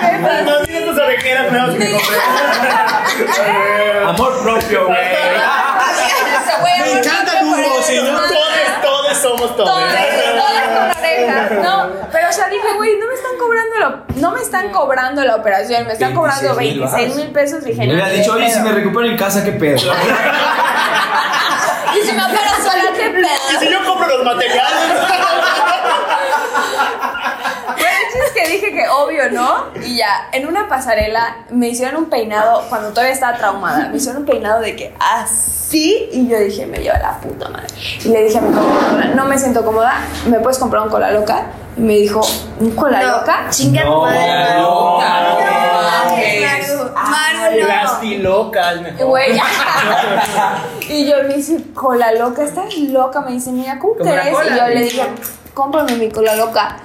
[0.00, 0.73] Güey, me pasa.
[0.80, 2.16] Tus orejeras nuevas que me compré.
[4.04, 4.98] Amor propio, güey.
[6.84, 8.22] Me encanta Hugo, señor.
[8.28, 9.70] Todos, todos somos todos.
[9.70, 11.88] Con orejas, ¿no?
[12.12, 15.36] Pero, o sea, dije, güey, no me están cobrando lo, no me están cobrando la
[15.36, 17.64] operación, me están cobrando 26 mil pesos.
[17.64, 19.78] Dije, Le no, hubiera qué dicho, oye, si me recupero en casa, ¿qué pedo?
[21.94, 23.60] Y si me opero sola, qué Y pedo.
[23.60, 24.72] si yo compro los materiales.
[28.14, 29.64] Es que dije que obvio, ¿no?
[29.84, 33.88] Y ya, en una pasarela me hicieron un peinado cuando todavía estaba traumada.
[33.88, 36.08] Me hicieron un peinado de que así.
[36.12, 37.66] Y yo dije, me lleva la puta madre.
[38.04, 39.94] Y le dije a mi computadora, no me siento cómoda,
[40.26, 41.46] ¿me puedes comprar un cola loca?
[41.76, 42.20] Y me dijo,
[42.60, 43.46] ¿un cola loca?
[43.50, 44.18] Chinga tu madre.
[44.60, 45.00] no, No,
[46.76, 47.56] no, Maru, no.
[47.56, 47.62] Y
[48.82, 49.06] mejor.
[49.06, 49.32] güey,
[50.88, 53.20] y yo me dice, cola loca, estás loca.
[53.22, 54.36] Me dice, mira, ¿cómo la crees?
[54.46, 55.02] Y yo le dije,
[55.54, 56.76] cómprame mi cola loca.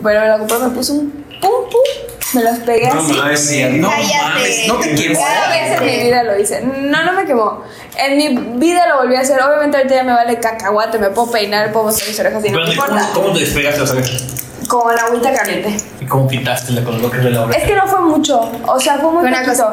[0.00, 3.12] Bueno, me la compró, me puso un pum pum, me los pegué No así.
[3.12, 3.68] me lo decía.
[3.70, 4.16] No Cállate.
[4.22, 5.14] mames, no te quiero.
[5.18, 6.60] Cada vez en mi vida lo hice.
[6.62, 7.62] No, no me quemó.
[7.98, 8.28] En mi
[8.58, 9.40] vida lo volví a hacer.
[9.42, 12.58] Obviamente ahorita ya me vale cacahuate, me puedo peinar, puedo mostrar mis orejas y no
[12.60, 13.12] me Pero, ¿cómo, importa.
[13.14, 14.24] ¿Cómo te despegaste las orejas?
[14.68, 15.76] Con la agüita caliente.
[16.00, 17.60] ¿Y cómo quitaste la con lo que es de la oreja?
[17.60, 18.50] Es que no fue mucho.
[18.66, 19.72] O sea, fue muy una poquito.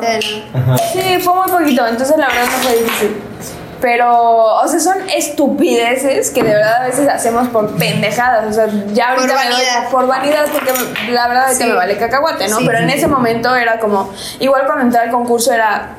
[0.53, 0.77] no.
[0.77, 1.87] Sí, fue muy poquito.
[1.87, 3.21] Entonces la verdad no fue difícil.
[3.83, 8.45] Pero, o sea, son estupideces que de verdad a veces hacemos por pendejadas.
[8.49, 9.89] O sea, ya Por ahorita me doy- vanidad.
[9.91, 10.71] por vanidad, porque
[11.11, 12.59] la verdad es que me vale cacahuate, ¿no?
[12.59, 12.63] Sí.
[12.65, 14.09] Pero en ese momento era como,
[14.39, 15.89] igual cuando entré al concurso era,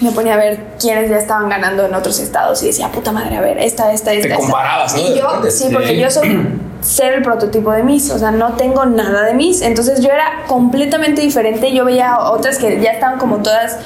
[0.00, 3.36] me ponía a ver quiénes ya estaban ganando en otros estados y decía, puta madre,
[3.36, 4.28] a ver, esta, esta, esta.
[4.28, 4.36] esta".
[4.40, 5.00] comparabas, ¿no?
[5.00, 6.48] Y yo, sí, porque yo soy
[6.80, 10.44] ser el prototipo de Miss, o sea, no tengo nada de Miss, entonces yo era
[10.46, 13.78] completamente diferente, yo veía otras que ya estaban como todas,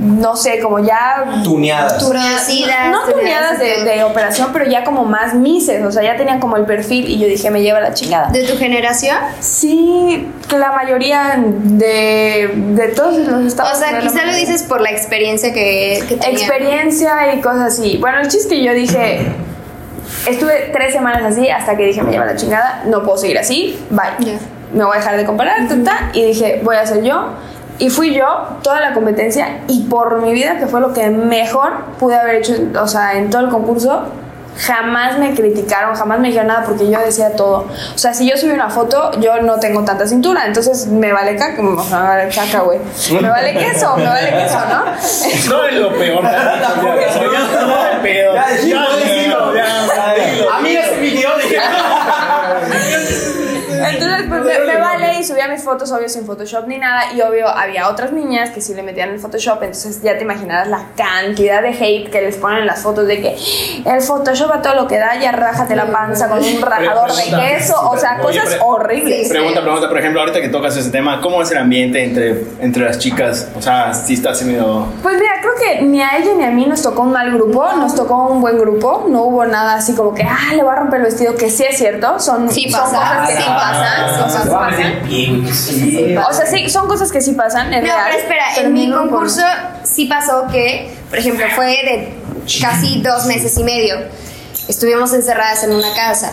[0.00, 2.02] no sé, como ya Tuneadas.
[2.04, 2.90] Producidas.
[2.90, 6.56] no tuneadas de, de operación, pero ya como más mises, o sea, ya tenían como
[6.56, 8.30] el perfil y yo dije, me lleva la chingada.
[8.30, 9.16] ¿De tu generación?
[9.40, 13.76] Sí, que la mayoría de, de todos los estados.
[13.76, 16.38] O sea, quizá lo dices por la experiencia que, que tenía.
[16.38, 17.98] Experiencia y cosas así.
[17.98, 19.26] Bueno, el chiste es que yo dije,
[20.26, 23.78] estuve tres semanas así hasta que dije, me lleva la chingada, no puedo seguir así,
[23.90, 24.26] bye.
[24.26, 24.38] Ya.
[24.72, 27.30] Me voy a dejar de comparar, ta, ta, y dije, voy a ser yo.
[27.78, 31.84] Y fui yo toda la competencia y por mi vida, que fue lo que mejor
[31.98, 34.04] pude haber hecho, o sea, en todo el concurso,
[34.58, 37.66] jamás me criticaron, jamás me dijeron nada porque yo decía todo.
[37.94, 41.36] O sea, si yo subí una foto, yo no tengo tanta cintura, entonces me vale
[41.36, 42.78] caca, me vale caca, güey.
[43.20, 44.84] Me vale queso, me vale queso, ¿no?
[45.50, 46.22] No es lo peor.
[46.22, 48.34] Ya, ya, no hay pedo.
[48.34, 49.39] Ya, sí, Ya, puedes dilo,
[50.76, 51.56] ese video dije.
[53.92, 57.12] Entonces, pues me, me vale y subía mis fotos, obvio, sin Photoshop ni nada.
[57.14, 59.62] Y obvio, había otras niñas que sí le metían el Photoshop.
[59.62, 63.20] Entonces, ya te imaginarás la cantidad de hate que les ponen en las fotos de
[63.20, 63.36] que
[63.84, 67.22] el Photoshop a todo lo que da, ya rájate la panza con un rajador de
[67.24, 67.74] queso.
[67.90, 69.28] O sea, Oye, cosas horribles.
[69.28, 72.84] Pregunta, pregunta, por ejemplo, ahorita que tocas ese tema, ¿cómo es el ambiente entre, entre
[72.84, 73.48] las chicas?
[73.56, 74.86] O sea, si está así medio...
[75.02, 77.70] Pues mira, creo que ni a ella ni a mí nos tocó un mal grupo,
[77.76, 79.06] nos tocó un buen grupo.
[79.08, 81.64] No hubo nada así como que, ah, le voy a romper el vestido, que sí
[81.64, 82.18] es cierto.
[82.18, 85.09] Son, Sí son pasa, cosas que sí sí pasan.
[85.10, 86.30] Que pasan.
[86.30, 87.72] O sea, sí, son cosas que sí pasan.
[87.72, 89.42] En No, real, pero espera, pero en mi concurso
[89.84, 92.14] sí pasó que, por ejemplo, fue de
[92.60, 93.96] casi dos meses y medio.
[94.68, 96.32] Estuvimos encerradas en una casa.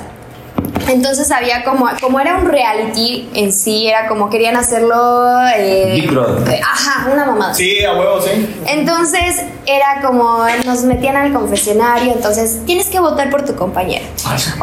[0.88, 5.30] Entonces había como, como era un reality en sí, era como querían hacerlo...
[5.56, 6.54] eh, Big Brother.
[6.54, 7.54] eh, Ajá, una mamada.
[7.54, 8.56] Sí, a huevo, sí.
[8.68, 14.06] Entonces era como nos metían al confesionario, entonces tienes que votar por tu compañero.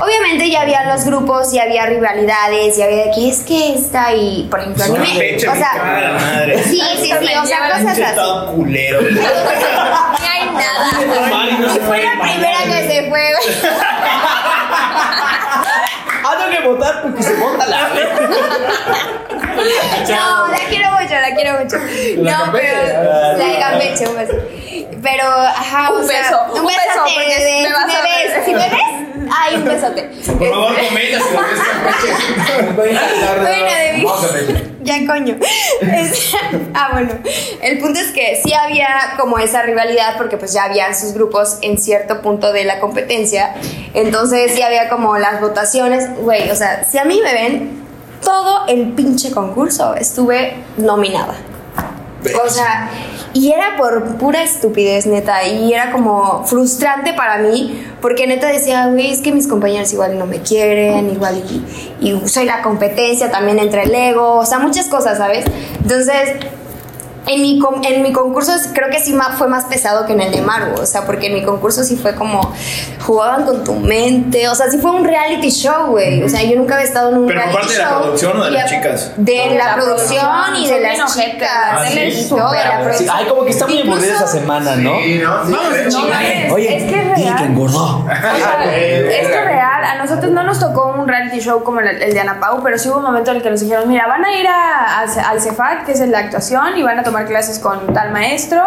[0.02, 4.14] Obviamente ya había los grupos, ya había rivalidades, ya había de que es que esta
[4.14, 6.62] y por ejemplo a mí me- Peche, o sea, cara, madre.
[6.64, 8.54] sí, sí, sí, o sea, cosas así.
[8.54, 9.00] culero.
[9.02, 11.58] Ni hay nada.
[11.60, 13.20] No Fue la primera que se fue.
[16.64, 17.88] Votar porque se vota la
[20.08, 21.76] No, la quiero mucho, la quiero mucho.
[22.22, 22.68] La no, Campeche.
[22.76, 24.32] pero la de Campeche, un beso.
[25.02, 28.08] Pero, ajá, Un o sea, beso, un beso, porque de- me vas si a me
[28.08, 28.32] ver.
[28.34, 30.02] ves, si me ves, ay, un besote.
[30.38, 31.18] Por favor, comenta
[32.76, 33.00] Bueno,
[33.46, 34.04] de mí.
[34.04, 34.74] Vamos a ver.
[34.82, 35.36] Ya, coño.
[35.80, 36.34] Es-
[36.74, 37.10] ah, bueno.
[37.62, 41.58] El punto es que sí había como esa rivalidad porque pues ya habían sus grupos
[41.62, 43.54] en cierto punto de la competencia.
[43.94, 46.14] Entonces sí había como las votaciones.
[46.18, 47.82] Güey, o sea, si a mí me ven,
[48.22, 51.34] todo el pinche concurso estuve nominada.
[52.44, 52.90] O sea,
[53.34, 55.46] y era por pura estupidez, neta.
[55.46, 60.18] Y era como frustrante para mí, porque neta decía, güey, es que mis compañeros igual
[60.18, 61.42] no me quieren, igual
[62.00, 65.44] y, soy la competencia también entre el ego, o sea, muchas cosas, ¿sabes?
[65.82, 66.30] Entonces,
[67.26, 70.32] en mi, con- en mi concurso creo que sí fue más pesado que en el
[70.32, 72.52] de Maru, o sea, porque en mi concurso sí fue como
[73.06, 76.22] jugaban con tu mente, o sea, sí fue un reality show, güey.
[76.22, 78.00] O sea, yo nunca había estado en un Pero reality parte de la show.
[78.02, 79.12] producción o de las chicas?
[79.16, 81.50] De la, la producción producción, y de las ojetes, chicas.
[81.72, 82.34] ¿Ah, Sí, sí?
[82.34, 83.16] no, de la Sí, producción.
[83.16, 84.92] ay, como que está muy aburrida esa semana, ¿no?
[84.92, 87.36] Vamos a No mames, Oye, es que es dile real.
[87.36, 88.06] que engordó.
[88.74, 92.20] Es que real, a nosotros no nos tocó un reality show como el, el de
[92.20, 94.32] Ana Pau, pero sí hubo un momento en el que nos dijeron, mira, van a
[94.38, 97.92] ir a- a- al CEFAC, que es de actuación, y van a tomar clases con
[97.94, 98.62] tal maestro,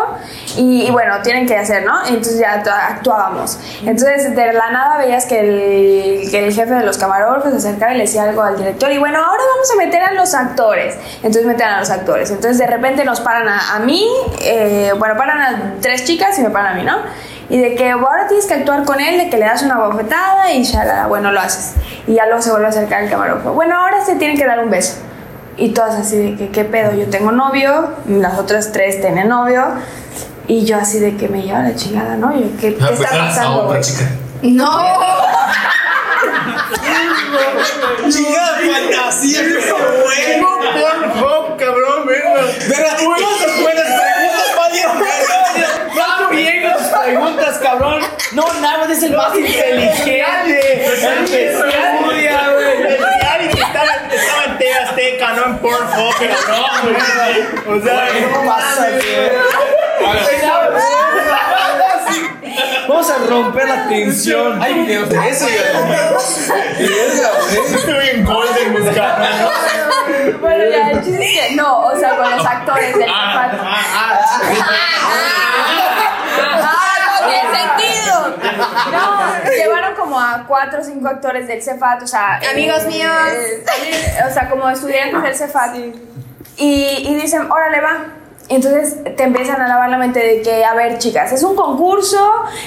[0.56, 2.06] y, bueno, tienen que hacer, ¿no?
[2.08, 3.60] Entonces ya tu- actuábamos.
[3.86, 7.94] Entonces de la nada veías que el, que el jefe de los camarógrafos se acercaba
[7.94, 10.96] y le decía algo al director, y bueno, ahora vamos a meter a los actores.
[11.18, 12.32] Entonces meten a los actores.
[12.32, 14.08] Entonces de repente nos paran a, a mí,
[14.42, 16.98] eh, bueno, paran a tres chicas y me paran a mí, ¿no?
[17.50, 20.52] Y de que ahora tienes que actuar con él, de que le das una bofetada
[20.52, 21.76] y ya, bueno, lo haces.
[22.06, 23.54] Y ya luego se vuelve a acercar el camarógrafo.
[23.54, 24.98] Bueno, ahora se tienen que dar un beso.
[25.58, 26.94] Y todas así de que, ¿qué pedo?
[26.94, 29.64] Yo tengo novio, las otras tres tienen novio.
[30.48, 32.34] Y yo así de que me lleva la chingada, ¿no?
[32.40, 33.64] Yo, ¿qué, qué Ah, pues está pasando?
[33.64, 34.06] otra chica.
[34.44, 34.80] No.
[38.10, 40.48] Chingada fantasía, qué bueno.
[40.60, 42.34] Pornhub, cabrón, verga.
[42.70, 44.88] Verga, ¿cuántas buenas preguntas, Mario?
[46.00, 48.02] Va bien tus preguntas, cabrón.
[48.34, 50.86] No, nada, es el más inteligente.
[50.86, 52.82] El que estudia, güey.
[52.94, 56.14] El reality estaba, estaba en TV Azteca, no en Pornhub,
[56.46, 56.96] cabrón,
[57.66, 57.78] güey.
[57.78, 58.88] O sea, ¿Qué pasa,
[62.88, 64.62] Vamos a romper la tensión.
[64.62, 65.46] Hay videos de eso.
[66.80, 66.84] Y
[67.76, 69.52] estoy en Golden buscando.
[70.40, 74.20] Bueno, ya, el chiste es que no, o sea, con los actores del Ah, ah,
[74.34, 75.37] ¡Ah, no
[77.32, 78.38] sentido!
[78.92, 82.40] No, llevaron como a cuatro o cinco actores del Cefat, o sea.
[82.52, 83.14] Amigos eh, míos.
[83.32, 85.76] eh, o sea, como estudiantes del Cefat.
[85.76, 88.06] Y, y dicen, órale, va.
[88.50, 92.18] Entonces te empiezan a lavar la mente de que, a ver, chicas, es un concurso,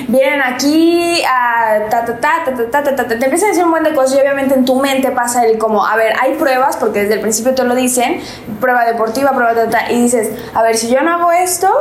[0.08, 3.08] vienen aquí a ta ta ta ta ta ta, ta.
[3.08, 5.56] te empiezan a decir un buen de cosas y obviamente en tu mente pasa el
[5.56, 8.20] como, a ver, hay pruebas, porque desde el principio te lo dicen,
[8.60, 11.72] prueba deportiva, prueba ta, ta, y dices, a ver, si yo no hago esto,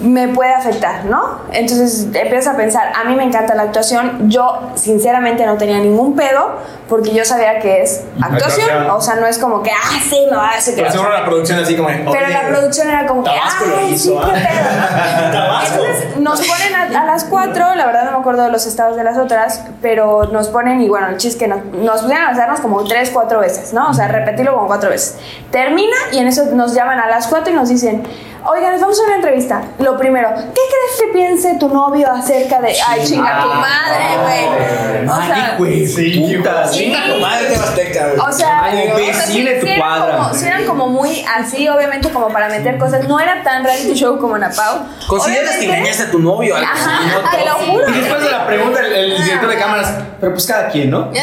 [0.00, 1.40] me puede afectar, ¿no?
[1.52, 6.14] Entonces empiezas a pensar, a mí me encanta la actuación, yo sinceramente no tenía ningún
[6.16, 6.56] pedo
[6.88, 8.90] porque yo sabía que es actuación, Actuación.
[8.90, 11.24] o sea, no es como que, ah, sí, me va a hacer Pero seguro la
[11.24, 11.88] producción así como.
[11.88, 15.62] pero la producción era como que, lo hizo, sí, qué ¿ah?
[15.70, 15.80] pedo.
[15.82, 18.96] Entonces nos ponen a, a las cuatro, la verdad no me acuerdo de los estados
[18.96, 22.26] de las otras, pero nos ponen y bueno, el chiste es que nos, nos pusieron
[22.26, 23.88] a hacernos como tres, cuatro veces, ¿no?
[23.90, 25.16] O sea, repetirlo como cuatro veces.
[25.50, 28.04] Termina y en eso nos llaman a las cuatro y nos dicen,
[28.48, 29.62] oigan, les vamos a una entrevista.
[29.78, 35.08] Lo primero, ¿qué crees que piense tu novio acerca de, ay, chinga tu madre, güey?
[35.08, 35.86] O sea, güey.
[35.86, 36.66] Sí, puta.
[36.68, 36.78] Sí.
[36.78, 38.18] Chinga tu madre, te azteca, güey.
[38.18, 40.16] o sea, Como o sea, sí- de tu eran cuadra.
[40.18, 43.06] como- sí eran como muy así, obviamente, como para meter cosas.
[43.08, 44.80] No era tan reality show como Napau.
[45.06, 46.56] ¿Consideras que engañaste a tu novio?
[46.56, 47.30] Algo Ajá, ¿no?
[47.30, 47.88] te lo juro.
[47.88, 51.10] Y después de la pregunta, el, el director de cámaras, pero pues cada quien, ¿no?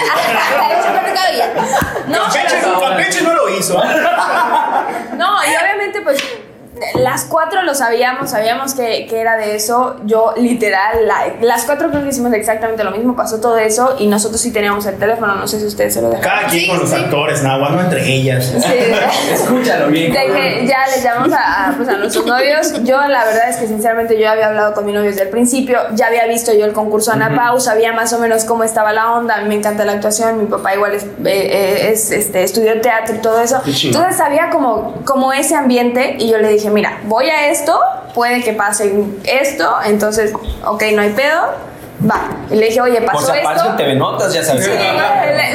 [2.07, 2.19] No,
[2.79, 3.75] Campeche no lo hizo.
[5.17, 6.23] no, y obviamente, pues.
[6.95, 9.97] Las cuatro lo sabíamos, sabíamos que, que era de eso.
[10.05, 13.15] Yo, literal, la- las cuatro creo que hicimos exactamente lo mismo.
[13.15, 15.35] Pasó todo eso y nosotros sí teníamos el teléfono.
[15.35, 16.29] No sé si ustedes se lo dejaron.
[16.37, 16.95] Cada quien Sí, con los sí.
[16.95, 18.45] actores, nada, no entre ellas.
[18.45, 18.71] Sí.
[19.33, 20.11] Escúchalo bien.
[20.13, 22.73] De que ya les llamamos a, a, pues, a nuestros novios.
[22.83, 25.79] Yo, la verdad es que sinceramente, yo había hablado con mi novio desde el principio.
[25.93, 29.13] Ya había visto yo el concurso Ana Pau, sabía más o menos cómo estaba la
[29.13, 29.35] onda.
[29.35, 30.39] A mí me encanta la actuación.
[30.39, 33.61] Mi papá, igual, es, eh, eh, es, este, estudió teatro y todo eso.
[33.65, 36.15] Entonces, sabía como, como ese ambiente.
[36.19, 37.79] Y yo le dije: Mira, voy a esto,
[38.13, 38.93] puede que pase
[39.23, 39.75] esto.
[39.85, 40.33] Entonces,
[40.65, 41.73] ok, no hay pedo.
[42.09, 42.27] Va.
[42.49, 43.69] Y le dije: Oye, Por pasó si aparece esto.
[43.69, 44.65] en TV Notas, ya sabes.
[44.65, 44.71] Sí,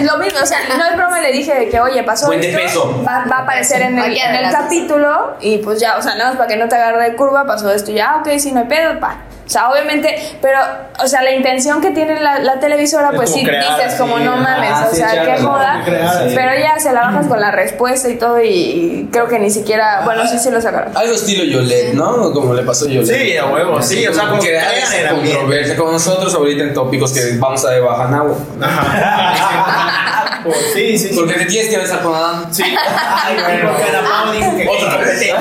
[0.04, 2.48] lo mismo, o sea, no es broma, le dije de que, oye, pasó Buen de
[2.48, 3.04] esto, peso.
[3.06, 6.36] Va, va a aparecer en el, en capítulo y pues ya, o sea, nada más
[6.36, 8.98] para que no te agarre de curva, pasó esto, ya, ok, sí, no hay pedo,
[8.98, 9.18] pa.
[9.48, 10.58] O sea, obviamente, pero,
[11.02, 14.18] o sea, la intención que tiene la, la televisora, Es pues sí crear, dices, como
[14.18, 14.24] sí.
[14.24, 15.80] no mames, Ah, o sí, sea, qué joda.
[15.86, 16.34] crear, sí.
[16.34, 20.02] Pero ya se la bajas con la respuesta y todo, y, creo que ni siquiera,
[20.04, 20.94] bueno, sí, sí lo sacaron.
[20.94, 22.30] Algo estilo Yolet, ¿no?
[22.34, 23.06] Como le pasó a Yolet.
[23.06, 27.10] Sí, a huevo, sí, o sea, como que crean controversia, como nosotros ahorita en tópicos
[27.14, 28.36] que vamos a de Bajanagua.
[30.74, 31.14] Sí, sí, sí.
[31.14, 32.52] Porque te tienes que besar con Adán.
[32.54, 32.62] Sí.
[32.64, 33.72] Ay, bueno.
[33.72, 35.32] Porque Otra vez.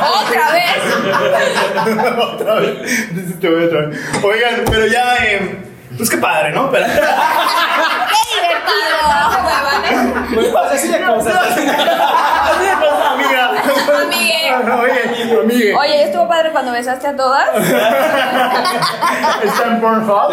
[0.00, 0.76] ¡Otra vez!
[2.18, 3.40] otra vez.
[3.40, 3.98] Te voy otra vez.
[4.22, 5.58] Oigan, pero ya, eh,
[5.96, 6.70] pues qué padre, ¿no?
[6.70, 7.00] Pero, ¡Qué
[10.34, 11.34] pues así de cosas.
[11.46, 13.50] Así de cosas, amiga.
[14.30, 14.72] Amigue.
[14.72, 15.74] Oye, amigue.
[15.74, 17.48] Oye, estuvo padre cuando besaste a todas.
[19.44, 20.30] Está en Pornhub.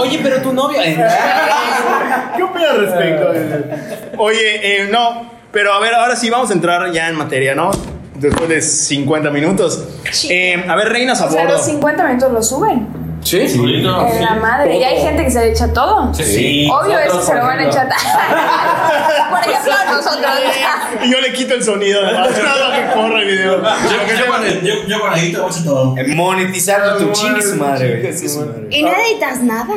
[0.00, 0.82] Oye, pero tu novia.
[2.36, 3.32] ¿Qué opinas al respecto?
[4.18, 7.70] Oye, eh, no, pero a ver, ahora sí vamos a entrar ya en materia, ¿no?
[8.14, 9.84] Después de 50 minutos.
[10.28, 11.56] Eh, a ver, reinas a O sea, bordo.
[11.56, 13.01] los 50 minutos los suben.
[13.22, 13.40] Sí.
[13.40, 14.76] En la madre.
[14.78, 16.12] Y hay gente que se echa todo.
[16.14, 16.68] Sí.
[16.70, 17.88] Obvio, eso se lo van a echar.
[19.30, 20.30] Por ejemplo, nosotros.
[21.02, 23.62] Y yo le quito el sonido, nada que corra el video.
[23.62, 25.96] Yo, con el- yo, yo con Aguito voy a todo.
[26.14, 28.12] Monetizar tu chingue su madre, güey.
[28.12, 28.66] Sí, su madre.
[28.70, 29.74] Y no editas nada.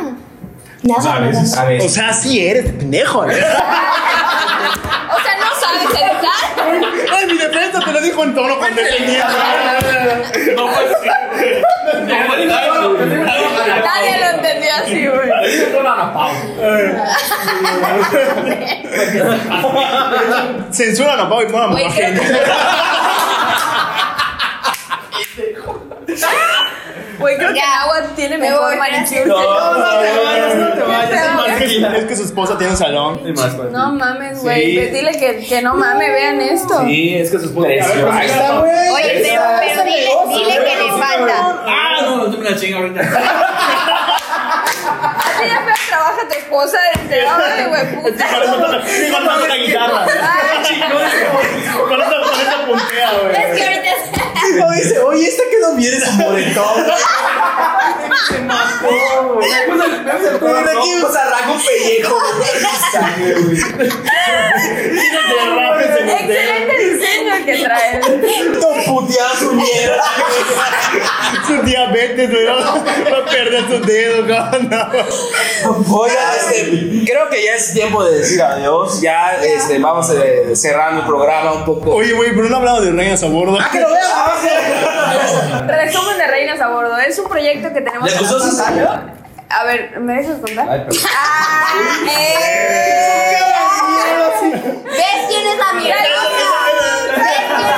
[0.83, 1.83] Nada, nada.
[1.83, 3.25] O sea, sí eres pendejo.
[3.29, 3.41] ¿eh?
[5.07, 5.34] O sea,
[6.57, 9.33] Ay, mi defensa te lo dijo en tono condescendiente.
[10.55, 10.65] No.
[10.65, 10.87] No pues.
[13.83, 15.29] Nadie lo entendió así, güey.
[20.71, 22.21] Censuran a Pau y pongan a gente.
[27.19, 27.81] Güey, creo que Ya.
[27.81, 29.25] agua tiene Me mejor manicure.
[29.25, 29.37] No,
[29.77, 31.61] no te vayas, no te vayas.
[31.61, 33.21] Es que, es que su esposa tiene un salón.
[33.71, 34.65] No mames, güey.
[34.71, 34.77] Sí.
[34.77, 36.81] Pues Dile que, que no mames, vean esto.
[36.85, 37.37] Sí, es que
[38.25, 38.89] está, güey.
[38.89, 41.63] Oye, pero, pero dile, dile que le falta.
[41.65, 43.01] Ah, no, no te me la chinga ahorita.
[45.25, 48.25] Así ya feo trabaja tu esposa desde ahora, güey, puta.
[48.27, 50.05] Con eso- sí, con eso toca guitarra.
[51.87, 53.55] Con eso, con eso puntea, Es güey.
[53.57, 53.89] que ahorita
[54.59, 56.85] No, dice, oye, esta quedó bien ese moretón.
[58.27, 59.49] Se mató, güey.
[60.65, 62.17] De aquí se arranca un pellejo.
[66.07, 67.99] Excelente diseño que trae.
[68.59, 70.03] Todo puteado su mierda.
[71.45, 72.45] Su diabetes, güey.
[72.45, 74.69] Va a perder su dedo, cabrón.
[76.37, 79.01] Este, creo que ya es tiempo de decir adiós.
[79.01, 81.95] Ya este, vamos eh, cerrando el programa un poco.
[81.95, 83.57] Oye, güey, pero no hablaba de reinas a bordo.
[83.59, 84.05] ¡Ah, que lo vean!
[85.67, 86.97] Resumen de Reinas a Bordo.
[86.97, 88.04] Es un proyecto que tenemos.
[88.05, 88.89] ¿Les en gustó su Zapalo.
[89.49, 90.67] A ver, ¿me dejas contar?
[90.67, 90.87] Ah,
[92.07, 93.35] eh.
[94.85, 96.01] ¿Ves quién es la mierda?
[97.17, 97.73] ¿Ves quién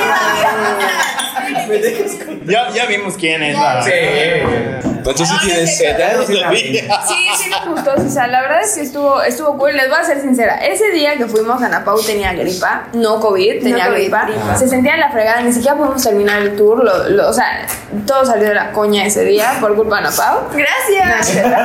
[1.69, 2.45] es la mierda?
[2.45, 3.81] Ya, ya vimos quién es la.
[3.81, 6.49] Pues tú sí tienes sed, sabía.
[7.07, 9.75] Sí, sí me gustó, o sea, la verdad es que estuvo, estuvo cool.
[9.75, 10.55] Les voy a ser sincera.
[10.57, 14.25] Ese día que fuimos, Ana Pau tenía gripa, no COVID, tenía COVID, gripa.
[14.25, 14.55] gripa.
[14.57, 16.83] Se sentía en la fregada, ni siquiera pudimos terminar el tour.
[16.83, 17.65] Lo, lo- o sea,
[18.05, 20.41] todo salió de la coña ese día por culpa de Ana Pau.
[20.43, 21.27] No, es Gracias.
[21.27, 21.49] cierto.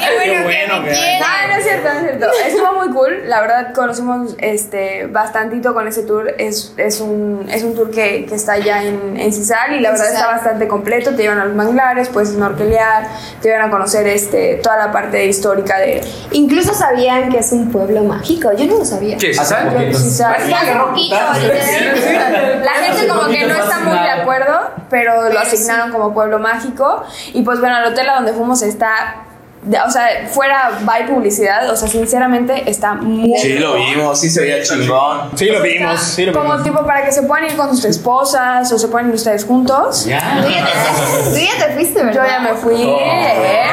[0.00, 1.22] Qué bueno bueno que me que- quieran.
[1.24, 2.26] Ah, no es cierto, no es cierto.
[2.46, 3.22] Estuvo muy cool.
[3.28, 6.34] La verdad, conocimos este, bastantito con ese tour.
[6.38, 9.88] Es, es, un, es un tour que, que está ya en, en Cisal y la
[9.90, 11.10] En verdad está bastante completo.
[11.14, 13.08] Te llevan a los manglares, puedes snorkelear,
[13.40, 16.02] te llevan a conocer este, toda la parte histórica de
[16.32, 18.50] Incluso sabían que es un pueblo mágico.
[18.52, 19.16] Yo no lo sabía.
[19.18, 19.34] ¿Qué?
[19.34, 21.16] Sí, hace poquito.
[21.16, 27.04] La gente como que no está muy de acuerdo, pero lo asignaron como pueblo mágico.
[27.32, 29.26] Y pues bueno, el hotel a donde fuimos está...
[29.64, 34.40] o sea, fuera by publicidad, o sea, sinceramente está muy Sí, lo vimos, sí se
[34.40, 35.30] veía chingón.
[35.36, 36.62] Sí, lo vimos, sí, lo como vimos.
[36.64, 40.04] tipo para que se puedan ir con sus esposas o se pueden ir ustedes juntos.
[40.06, 42.26] Ya te- tú ya te fuiste, Yo ¿verdad?
[42.26, 42.82] ya me fui.
[42.82, 43.66] ¿eh?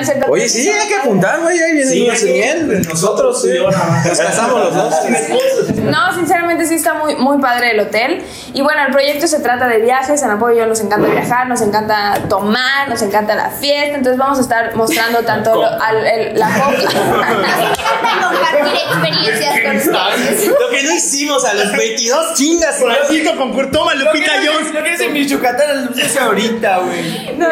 [0.00, 0.26] Es cierto.
[0.30, 1.58] Oye, sí, hay que apuntar, güey.
[1.60, 2.82] Ahí viene Sí, señal.
[2.88, 3.50] Nosotros, sí.
[3.58, 4.94] Nos casamos los dos.
[5.84, 8.22] No, sinceramente sí está muy, muy padre el hotel.
[8.54, 10.22] Y bueno, el proyecto se trata de viajes.
[10.22, 13.96] En apoyo yo nos encanta viajar, nos encanta tomar, nos encanta la fiesta.
[13.98, 20.48] Entonces vamos a estar mostrando tanto lo- al- el- la encanta compartir experiencias con ustedes.
[20.48, 22.76] Lo que no hicimos a los 22 chingas.
[22.76, 24.72] Francisco con Toma, Lupita Jones.
[24.72, 27.36] Lo que es en mi Yucatán lo hice ahorita, güey.
[27.36, 27.48] No,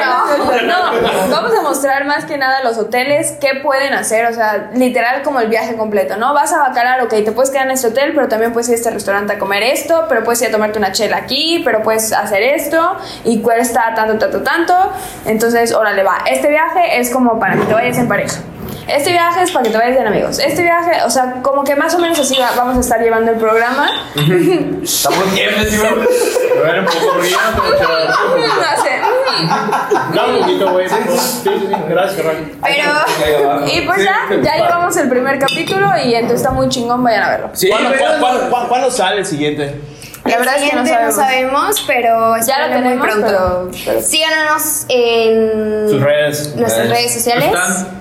[0.62, 0.92] no,
[1.30, 5.40] vamos a mostrar más que nada los hoteles, qué pueden hacer, o sea, literal como
[5.40, 6.34] el viaje completo, ¿no?
[6.34, 8.78] Vas a Bacalar, ok, te puedes quedar en este hotel, pero también puedes ir a
[8.78, 12.12] este restaurante a comer esto, pero puedes ir a tomarte una chela aquí, pero puedes
[12.12, 14.74] hacer esto y cuesta tanto, tanto, tanto.
[15.26, 16.18] Entonces, órale, va.
[16.26, 16.59] Este viaje
[16.92, 18.36] es como para que te vayas en pareja.
[18.88, 20.38] este viaje es para que te vayas bien amigos.
[20.38, 23.30] Este viaje, o sea, como que más o menos así va- vamos a estar llevando
[23.32, 23.88] el programa.
[24.16, 25.50] Estamos bien.
[25.54, 27.22] A ver, un poco no
[28.62, 29.00] Hace-
[30.14, 30.86] Dame un poquito, güey.
[31.88, 32.52] Gracias, carnal.
[32.62, 37.22] Pero, y pues ya, ya llevamos el primer capítulo y entonces está muy chingón, vayan
[37.22, 37.50] a verlo.
[37.54, 39.80] Sí, ¿Cuándo, pero- cuándo- cuándo- cuándo- cuándo sale el siguiente?
[40.24, 41.84] La verdad es que no Siguiente sabemos.
[41.86, 43.26] pero Ya lo espérenlo muy tenemos, pronto.
[43.72, 46.54] pero- pero- Síganos en Sus redes.
[46.56, 47.46] nuestras redes sociales.
[47.46, 47.98] Están,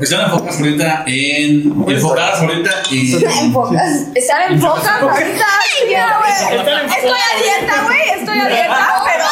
[0.00, 1.84] están enfocadas ahorita en.
[1.88, 3.06] Enfocadas ahorita en.
[4.14, 5.46] Están en foca ahorita.
[5.90, 6.32] Ya, güey.
[6.58, 8.08] Estoy a dieta, güey.
[8.18, 9.24] Estoy a dieta, pero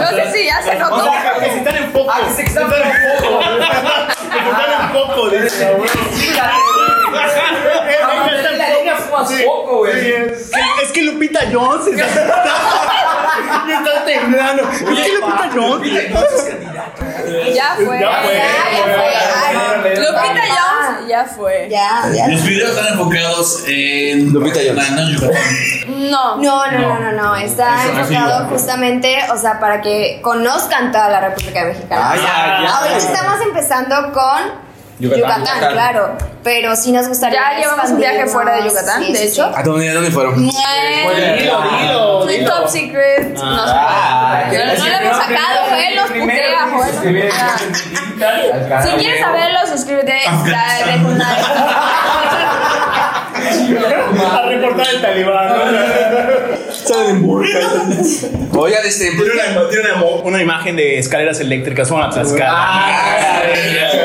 [0.00, 1.10] no sé si ya se notó.
[1.40, 2.10] Que si están en foco.
[2.12, 3.38] Ah, que están en foco.
[4.32, 5.90] Que están en foco, dice, güey.
[9.24, 9.42] Sí.
[9.46, 9.92] poco, güey.
[10.00, 12.06] Sí, es, que- es que Lupita Jones está,
[13.68, 14.62] está temblando.
[14.62, 15.92] Es que Lupita Jones.
[17.54, 18.00] Ya fue.
[18.00, 18.42] Ya fue, Ya,
[19.82, 19.96] fue.
[19.96, 20.42] Lupita.
[20.48, 21.68] Jones, ya fue.
[21.70, 22.28] Ya, ya.
[22.28, 24.32] Los videos están enfocados en.
[24.32, 25.20] Lupita Jones.
[25.88, 26.36] No.
[26.36, 26.42] No.
[26.42, 27.36] No, no, no, no, no.
[27.36, 32.10] Está enfocado justamente, o sea, para que conozcan toda la República Mexicana.
[32.12, 32.76] Ah, ya, ya.
[32.78, 34.65] Ahorita estamos empezando con
[34.98, 35.44] Yucatán.
[35.72, 36.16] Claro.
[36.42, 37.38] Pero sí nos gustaría.
[37.52, 39.50] Ya llevamos un viaje fuera de Yucatán, Sí, de sí, hecho.
[39.54, 40.34] ¿A dónde, a dónde fueron?
[40.48, 40.50] Eh,
[41.38, 42.50] Dilo, dilo, Fue dilo.
[42.52, 43.34] top secret.
[43.34, 44.44] No Ah.
[44.50, 46.92] No, no lo hemos sacado, Joel los putea, Joel.
[48.82, 50.20] Si quieres saberlo, suscríbete.
[50.46, 51.00] Like.
[54.26, 55.54] A reportar el talibán.
[58.52, 59.10] Oigan, este.
[59.10, 62.82] Tiene una, tiene una, una imagen de escaleras eléctricas, son a Tlaxcala.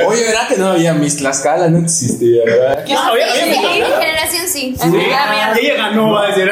[0.08, 1.70] Oye, ¿verdad que no había mis Tlaxcala?
[1.70, 2.84] No existía, ¿verdad?
[2.86, 3.28] ¿Quién sabía?
[3.34, 3.96] Sí, ¿Había sí, visto?
[4.32, 4.76] Generación sí.
[4.80, 5.54] Ya, mira.
[5.60, 6.52] Ella ganó, va a decir.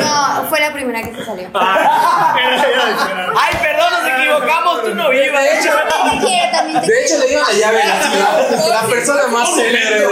[0.00, 1.48] No, fue la primera que se salió.
[1.54, 2.34] Ah.
[3.36, 5.42] Ay, perdón, nos equivocamos, tú no ibas.
[5.42, 8.68] De hecho, También te quiero, también te de hecho le dieron la llave a la,
[8.82, 10.06] la persona más célebre de.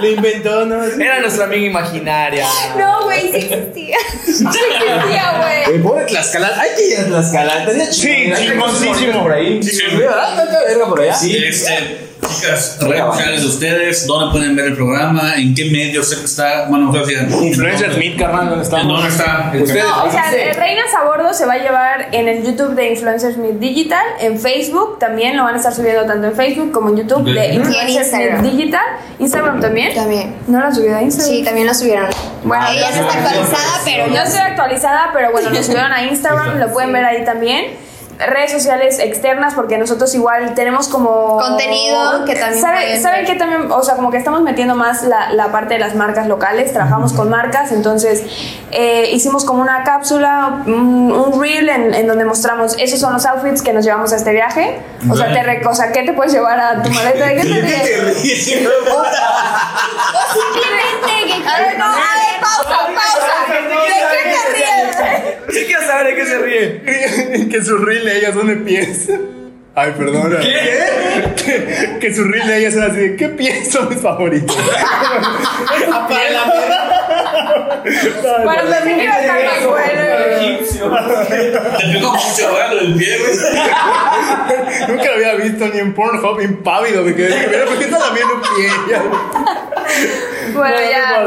[0.00, 0.82] Le inventó, ¿no?
[0.84, 2.46] Era nuestra amiga imaginaria.
[2.76, 3.96] No, güey, sí existía.
[4.24, 5.74] Sí existía, güey.
[5.76, 7.66] El pobre Tlaxcala, hay que ir a Tlaxcala.
[7.66, 8.00] Tenía Sí,
[8.32, 8.38] chingón.
[8.38, 9.22] chingoncísimo.
[9.22, 9.62] Por ahí.
[9.62, 10.36] Sí, ¿verdad?
[10.36, 11.12] Tanta verga por allá.
[11.14, 15.34] Este, chicas, redes sociales de ustedes, ¿dónde pueden ver el programa?
[15.36, 16.66] ¿En qué medios está?
[16.68, 17.44] Bueno, ustedes digan.
[17.44, 18.86] Influencer Smith, carnal, ¿dónde ¿En estamos?
[18.86, 19.52] dónde está?
[19.54, 19.84] Ustedes.
[19.84, 23.36] No, o sea, Reinas a Bordo se va a llevar en el YouTube de Influencers
[23.36, 26.96] Meet Digital, en Facebook también lo van a estar subiendo tanto en Facebook como en
[26.98, 27.54] YouTube de.
[27.54, 28.54] Influencers Meet.
[28.54, 28.84] Digital.
[29.18, 29.94] Instagram también.
[29.94, 30.34] También.
[30.46, 31.34] ¿No lo subido a Instagram?
[31.36, 32.06] Sí, también lo subieron.
[32.44, 36.58] Bueno, Ella no está actualizada, pero No estoy actualizada, pero bueno, lo subieron a Instagram,
[36.58, 37.84] lo pueden ver ahí también.
[38.18, 41.38] Redes sociales externas, porque nosotros igual tenemos como.
[41.38, 43.32] Contenido que también ¿Sabe- pueden ¿Saben ver.
[43.32, 43.72] qué también?
[43.72, 47.12] O sea, como que estamos metiendo más la, la parte de las marcas locales, trabajamos
[47.12, 48.22] con marcas, entonces
[48.70, 53.26] eh, hicimos como una cápsula, un, un reel en, en donde mostramos esos son los
[53.26, 54.78] outfits que nos llevamos a este viaje.
[55.10, 57.26] O sea, te re- o sea, ¿qué te puedes llevar a tu maleta?
[57.26, 58.68] ¿De qué te ríes?
[58.90, 59.04] O
[60.32, 63.52] simplemente que A ver, no, a ver, pausa, pausa.
[63.52, 65.83] ¿De qué te ríes?
[66.02, 67.48] De qué se ríe.
[67.50, 69.08] que su reel de ellas son de pies.
[69.76, 70.38] Ay, perdona.
[70.40, 71.34] ¿Qué?
[71.36, 74.56] Que, que su reel de ellas son así de, ¿qué pies son mis favoritos?
[78.44, 80.02] Para pensé que iba a estar más bueno.
[81.78, 82.72] Te pegó mucho ¿verdad?
[82.72, 83.34] lo del pie, güey.
[84.88, 87.02] Nunca lo había visto ni en Pornhub, impávido.
[87.02, 88.70] Me quedé, ¿por qué está también un pie?
[90.52, 90.76] Bueno,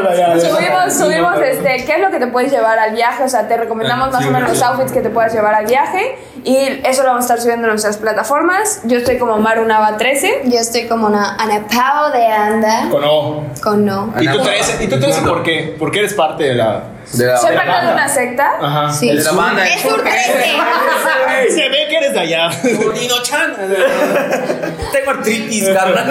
[0.04, 0.40] No, ya.
[0.40, 3.24] Subimos, subimos este, ¿qué es lo que te puedes llevar al viaje?
[3.24, 6.18] O sea, te recomendamos más o menos los outfits que te puedas llevar al viaje.
[6.44, 8.82] Y eso lo vamos a estar subiendo en nuestras plataformas.
[8.86, 10.42] Yo estoy como Marunava 13.
[10.46, 13.44] Yo estoy como una Ana Pao de Anda Con O.
[13.62, 14.14] con no.
[14.20, 14.84] ¿Y tú 13?
[14.84, 15.76] ¿Y tú 13 por qué?
[15.78, 16.84] Porque eres parte de la.
[17.14, 18.52] De la- Soy parte de una secta.
[18.62, 18.92] Ajá.
[18.92, 19.10] Sí.
[19.10, 19.66] El de la banda.
[19.68, 21.52] Es un 13.
[21.56, 22.50] Se ve que eres de allá.
[22.94, 23.54] Nino Chan.
[24.92, 26.08] Tengo artritis, carnal.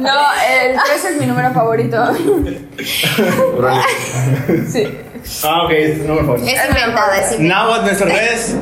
[0.00, 0.18] No,
[0.62, 1.96] el 13 es mi número favorito.
[4.70, 4.98] Sí.
[5.44, 6.48] Ah, ok, es tu número favorito.
[6.48, 7.64] Es inventada, es inventada.
[7.76, 8.54] Now, nuestras redes.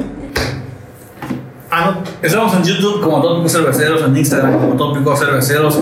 [1.71, 2.03] Ah, no.
[2.23, 5.81] Estamos en YouTube como Tópicos Cerveceros, en Instagram como Tópicos Cerveceros,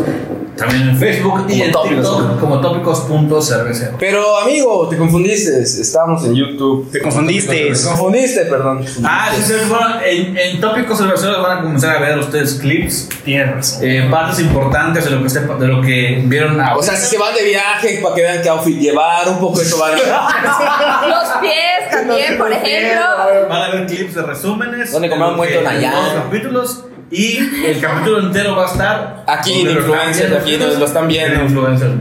[0.57, 3.95] también en Facebook y en TikTok como Tópicos.cerveceros.
[3.99, 5.61] Pero amigo, te confundiste.
[5.63, 6.91] Estábamos en YouTube.
[6.91, 7.53] Te confundiste.
[7.73, 8.85] Te confundiste, perdón.
[9.05, 13.09] Ah, sí, sí, bueno, en, en Tópicos Cerveceros van a comenzar a ver ustedes clips,
[13.25, 16.97] Tienes eh, partes importantes de lo que, sepa- de lo que vieron a O sea,
[16.97, 19.93] si se van de viaje para que vean qué outfit llevar, un poco eso van
[19.95, 23.01] a Los pies también, por ejemplo.
[23.49, 24.93] Van a ver clips de resúmenes.
[24.93, 25.93] ¿Dónde compraron de lo que- muerto en allá?
[26.15, 26.85] los capítulos.
[27.11, 31.43] Y el capítulo entero va a estar Aquí en Influencers, aquí donde lo están viendo.
[31.45, 31.93] Influencers.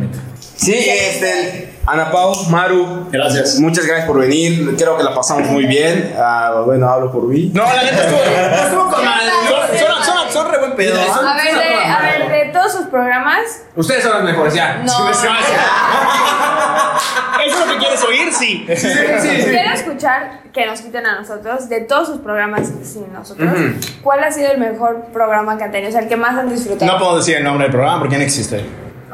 [0.56, 3.08] Sí, este, Ana Pau, Maru.
[3.12, 3.60] Gracias.
[3.60, 4.76] Muchas gracias por venir.
[4.78, 6.16] Creo que la pasamos muy bien.
[6.18, 7.52] Ah, bueno, hablo por mí.
[7.54, 9.30] No, la neta estuvo, estuvo con madre.
[9.48, 10.96] Son, son, son, son de buen pedo.
[11.00, 13.42] A ver, de, a ver, de todos sus programas,
[13.76, 14.82] Ustedes son los mejores, ya.
[14.86, 14.94] no.
[17.46, 18.34] ¿Eso es lo que quieres oír?
[18.34, 18.66] Sí.
[18.66, 23.50] Quiero escuchar que nos quiten a nosotros, de todos sus programas sin nosotros,
[24.02, 25.90] ¿cuál ha sido el mejor programa que han tenido?
[25.90, 26.92] O sea, el que más han disfrutado.
[26.92, 28.64] No puedo decir el nombre del programa porque ya no existe.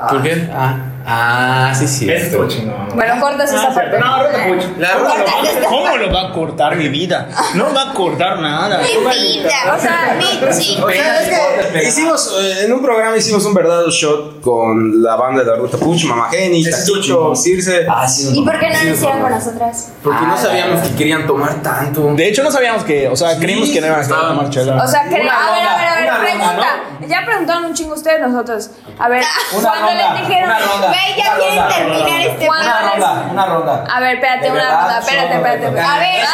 [0.09, 0.49] ¿Por qué?
[0.51, 2.07] Ah, ah sí, sí.
[2.47, 2.89] Chingón.
[2.95, 3.97] Bueno, cortas esa parte.
[3.99, 4.05] No,
[4.99, 7.27] ¿Cómo, lo va, ¿Cómo lo va a cortar mi vida?
[7.55, 8.79] No va a cortar nada.
[8.79, 10.81] Mi vida, O sea, Michi.
[10.81, 11.29] O sea, es
[11.71, 15.57] que hicimos, eh, en un programa hicimos un verdadero shot con la banda de la
[15.57, 17.85] Ruta Puch, Mama Geni, Tachucho, Circe.
[17.89, 18.31] Ah, sí.
[18.33, 19.91] ¿Y por qué no lo hicieron con nosotras?
[20.03, 22.13] Porque no sabíamos que querían tomar tanto.
[22.13, 24.83] De hecho, no sabíamos que, o sea, creímos que no iban a quedar tomar chela.
[24.83, 26.67] O sea, que, a ver, a ver, a ver, pregunta.
[27.07, 28.69] Ya preguntaron un chingo ustedes nosotros.
[28.99, 29.23] A ver,
[29.61, 30.51] cuando les dijeron.
[30.91, 33.83] Güey, ya quieren ronda, terminar este ¿Cuándo Una ronda, una ronda.
[33.89, 35.79] A ver, espérate, una ronda, espérate, espérate.
[35.81, 36.25] A ver,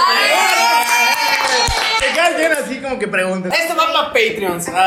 [1.99, 3.53] Te quedas bien así como que preguntas.
[3.60, 4.68] Esto va para Patreons.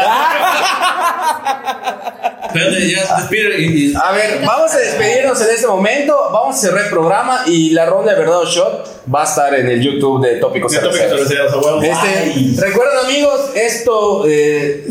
[2.51, 3.91] Espérate, ya despide y.
[3.91, 6.31] y- A ver, vamos a despedirnos en este momento.
[6.33, 9.55] Vamos a cerrar el programa y la ronda de verdad o shot va a estar
[9.55, 11.31] en el YouTube de Tópicos Cerveceros.
[11.31, 14.85] Este, recuerden amigos, esto eh,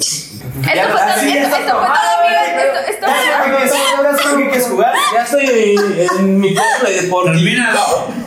[0.63, 4.93] esto fue todo, esto, esto fue todo, que jugar.
[5.13, 5.75] ya estoy
[6.19, 7.63] en, mi cosplay deportivo.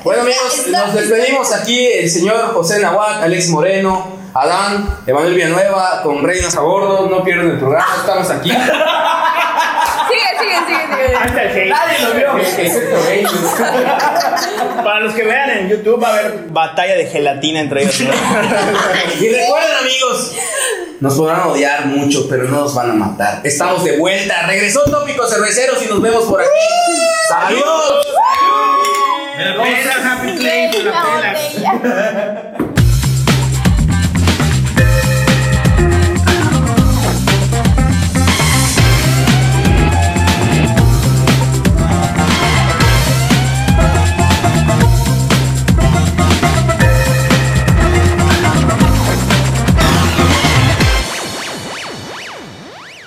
[0.04, 6.22] Bueno amigos, nos despedimos aquí el señor José Nahuac, Alex Moreno, Adán, Emanuel Villanueva, con
[6.24, 7.08] Reinas a bordo.
[7.08, 8.52] No pierdan el programa, estamos aquí.
[10.42, 10.84] Sigue, sigue,
[11.32, 11.70] sigue, sigue.
[11.70, 12.30] Nadie lo vio.
[14.84, 18.00] Para los que vean en YouTube va a haber batalla de gelatina entre ellos.
[19.20, 20.32] Y recuerden amigos,
[21.00, 23.40] nos podrán odiar mucho, pero no nos van a matar.
[23.44, 24.46] Estamos de vuelta.
[24.46, 26.50] Regresó Tópicos Cerveceros y nos vemos por aquí.
[27.34, 28.06] ¡Adiós!
[29.36, 30.92] Me la pela, Happy Clay, me la
[31.72, 32.71] pela.